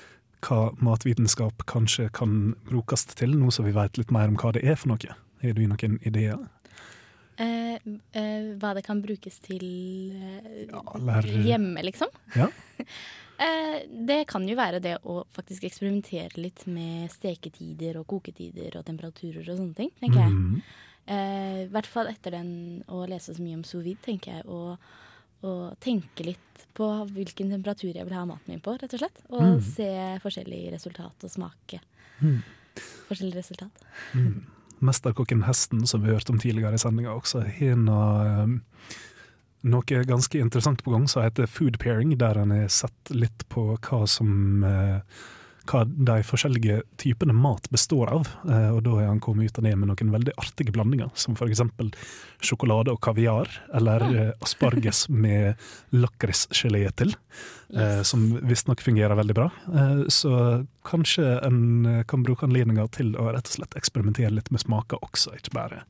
hva 0.47 0.73
matvitenskap 0.83 1.65
kanskje 1.71 2.09
kan 2.15 2.55
brukes 2.69 3.07
til, 3.15 3.37
nå 3.39 3.53
som 3.55 3.67
vi 3.67 3.75
vet 3.77 3.99
litt 4.01 4.13
mer 4.15 4.31
om 4.31 4.39
hva 4.41 4.53
det 4.57 4.65
er 4.67 4.79
for 4.79 4.93
noe. 4.93 5.17
Har 5.43 5.57
du 5.57 5.63
noen 5.69 5.99
ideer? 6.07 6.39
Eh, 7.37 7.77
eh, 8.17 8.51
hva 8.57 8.73
det 8.77 8.83
kan 8.87 9.03
brukes 9.05 9.39
til 9.45 9.67
eh, 10.17 10.67
ja, 10.71 11.21
hjemme, 11.45 11.87
liksom. 11.87 12.13
Ja. 12.39 12.51
Eh, 13.37 13.83
det 14.09 14.23
kan 14.31 14.47
jo 14.49 14.55
være 14.57 14.79
det 14.81 14.95
å 15.05 15.19
faktisk 15.37 15.67
eksperimentere 15.69 16.41
litt 16.41 16.63
med 16.73 17.11
steketider 17.13 17.99
og 18.01 18.07
koketider 18.09 18.79
og 18.79 18.87
temperaturer 18.87 19.43
og 19.43 19.59
sånne 19.59 19.77
ting, 19.77 19.91
tenker 20.01 20.23
jeg. 20.23 20.63
Eh, 21.07 21.65
I 21.65 21.69
hvert 21.71 21.87
fall 21.87 22.09
etter 22.11 22.35
den 22.35 22.83
å 22.89 23.05
lese 23.09 23.35
så 23.37 23.43
mye 23.43 23.59
om 23.61 23.65
sous 23.65 23.85
vide, 23.85 24.01
tenker 24.03 24.39
jeg. 24.39 24.47
Og, 24.47 24.77
og 25.47 25.77
tenke 25.85 26.25
litt 26.27 26.67
på 26.77 26.89
hvilken 27.13 27.51
temperatur 27.53 27.93
jeg 27.95 28.05
vil 28.09 28.17
ha 28.17 28.25
maten 28.29 28.51
min 28.53 28.61
på, 28.65 28.75
rett 28.81 28.93
og 28.97 29.01
slett. 29.01 29.23
Og 29.31 29.43
Mm. 29.43 29.61
se 29.63 29.89
forskjellig 30.25 30.73
resultat 30.73 31.25
og 31.25 31.31
smake 31.31 31.81
Mm. 32.23 32.43
forskjellig 33.09 33.37
resultat. 33.37 33.71
Mm. 34.15 34.43
Mesterkokken 34.81 35.45
Hesten, 35.47 35.87
som 35.87 36.03
vi 36.03 36.11
hørte 36.13 36.31
om 36.31 36.39
tidligere 36.39 36.75
i 36.75 36.79
sendinga, 36.79 37.15
også 37.17 37.41
har 37.47 38.43
um, 38.45 38.63
noe 39.65 40.05
ganske 40.05 40.39
interessant 40.39 40.83
på 40.85 40.93
gang 40.93 41.07
som 41.09 41.23
heter 41.23 41.47
food 41.47 41.79
pairing, 41.79 42.13
der 42.19 42.35
han 42.39 42.51
har 42.51 42.69
sett 42.69 43.11
litt 43.11 43.47
på 43.49 43.77
hva 43.79 44.07
som 44.07 44.63
eh, 44.65 45.01
hva 45.69 45.83
de 45.87 46.17
forskjellige 46.27 46.81
typene 47.01 47.35
mat 47.37 47.69
består 47.75 48.11
av. 48.13 48.29
Eh, 48.49 48.71
og 48.75 48.83
da 48.87 48.95
har 48.99 49.11
han 49.11 49.21
kommet 49.23 49.51
ut 49.51 49.59
av 49.61 49.67
det 49.67 49.75
med 49.77 49.91
noen 49.91 50.13
veldig 50.15 50.35
artige 50.41 50.75
blandinger, 50.75 51.11
som 51.19 51.37
f.eks. 51.37 51.63
sjokolade 52.45 52.95
og 52.95 53.01
kaviar, 53.05 53.51
eller 53.75 54.07
eh, 54.11 54.33
asparges 54.45 55.07
med 55.25 55.55
lakrisgelé 55.95 56.87
til. 56.97 57.15
Eh, 57.17 57.55
Yes. 57.77 58.09
som 58.13 58.29
visstnok 58.47 58.79
fungerer 58.81 59.19
veldig 59.19 59.35
bra. 59.35 59.49
Så 60.09 60.31
kanskje 60.87 61.25
en 61.43 62.05
kan 62.07 62.23
bruke 62.23 62.47
anledninga 62.47 62.85
til 62.95 63.11
å 63.19 63.27
rett 63.35 63.51
og 63.51 63.57
slett 63.57 63.75
eksperimentere 63.75 64.31
litt 64.31 64.53
med 64.55 64.63
smaker 64.63 65.03
også, 65.03 65.35
ikke 65.35 65.51
bare 65.57 65.81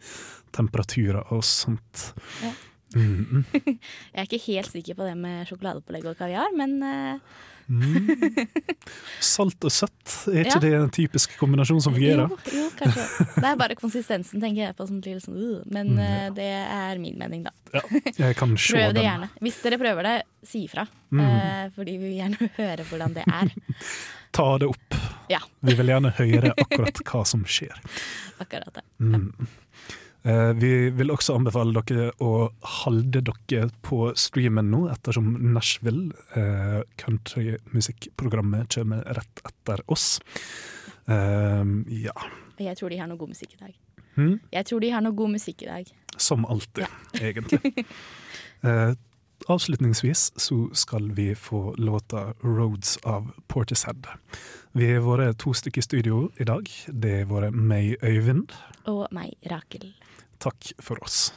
temperaturer 0.57 1.21
og 1.37 1.45
sånt. 1.45 2.15
Ja. 2.41 2.55
Mm, 2.95 3.27
mm. 3.43 3.45
Jeg 4.15 4.21
er 4.23 4.29
ikke 4.29 4.45
helt 4.47 4.71
sikker 4.73 4.95
på 4.99 5.09
det 5.09 5.17
med 5.19 5.49
sjokoladepålegg 5.51 6.07
og 6.13 6.19
kaviar, 6.21 6.55
men 6.57 6.79
eh, 6.87 7.37
Mm. 7.67 8.47
Salt 9.19 9.65
og 9.67 9.73
søtt, 9.75 10.13
er 10.31 10.45
ikke 10.45 10.55
Ja. 10.55 10.61
det 10.63 10.73
en 10.79 10.91
typisk 10.95 11.33
kombinasjon 11.39 11.81
som 11.83 11.95
fungerer? 11.97 12.29
Jo, 12.31 12.37
jo, 12.55 12.67
kanskje. 12.79 13.07
Det 13.35 13.45
er 13.49 13.57
bare 13.59 13.75
konsistensen, 13.75 14.41
tenker 14.41 14.69
jeg 14.69 14.77
på. 14.79 14.87
Som 14.87 15.01
blir 15.03 15.19
sånn, 15.19 15.35
uh, 15.35 15.65
men 15.67 15.99
eh, 15.99 16.29
det 16.31 16.47
er 16.47 17.01
min 17.03 17.19
mening, 17.19 17.43
da. 17.43 17.51
Ja, 17.75 17.83
Prøv 18.39 18.95
det 18.95 19.03
gjerne. 19.03 19.31
Hvis 19.43 19.59
dere 19.65 19.81
prøver 19.83 20.07
det, 20.07 20.15
si 20.47 20.63
ifra. 20.69 20.87
Mm. 21.11 21.25
Eh, 21.27 21.65
fordi 21.75 21.97
vi 21.99 22.13
vil 22.13 22.19
gjerne 22.21 22.51
høre 22.57 22.87
hvordan 22.87 23.19
det 23.19 23.27
er. 23.27 23.51
Ta 24.37 24.47
det 24.63 24.71
opp. 24.71 24.99
Ja, 25.33 25.41
Vi 25.67 25.75
vil 25.75 25.91
gjerne 25.91 26.15
høre 26.21 26.55
akkurat 26.55 27.03
hva 27.03 27.25
som 27.27 27.43
skjer. 27.51 27.75
akkurat 28.39 28.79
det. 28.79 28.87
Mm. 29.01 29.33
Eh, 30.27 30.53
vi 30.59 30.91
vil 30.91 31.13
også 31.15 31.37
anbefale 31.39 31.83
dere 31.87 32.09
å 32.19 32.49
holde 32.83 33.21
dere 33.23 33.69
på 33.87 34.09
streamen 34.19 34.73
nå, 34.73 34.87
ettersom 34.91 35.37
Nashville, 35.55 36.11
eh, 36.35 36.81
countrymusikkprogrammet, 36.99 38.67
kommer 38.75 39.05
rett 39.07 39.43
etter 39.47 39.85
oss. 39.87 40.19
Eh, 41.07 41.63
ja. 42.03 42.17
Jeg 42.59 42.77
tror 42.81 42.91
de 42.91 42.99
har 42.99 43.07
noe 43.07 43.21
god 43.21 43.31
musikk 43.37 43.55
i 43.55 43.61
dag. 43.61 43.75
Hmm? 44.17 44.41
Jeg 44.51 44.67
tror 44.67 44.81
de 44.83 44.91
har 44.91 45.05
noe 45.05 45.15
god 45.15 45.31
musikk 45.37 45.63
i 45.63 45.69
dag. 45.71 45.93
Som 46.17 46.47
alltid, 46.49 46.89
egentlig. 47.29 47.87
Eh, 48.65 48.95
avslutningsvis 49.47 50.33
så 50.41 50.57
skal 50.75 51.13
vi 51.15 51.35
få 51.35 51.77
låta 51.79 52.35
'Roads' 52.43 52.99
av 53.05 53.31
Portishead. 53.47 54.09
Vi 54.73 54.91
har 54.91 55.05
vært 55.05 55.39
to 55.39 55.53
stykker 55.55 55.79
i 55.79 55.87
studio 55.87 56.33
i 56.41 56.45
dag. 56.45 56.67
Det 56.89 57.15
har 57.19 57.31
vært 57.31 57.55
meg, 57.55 57.95
Øyvind. 58.03 58.51
Og 58.87 59.07
meg, 59.13 59.37
Rakel. 59.47 59.93
Takk 60.39 60.73
for 60.81 61.03
oss. 61.03 61.33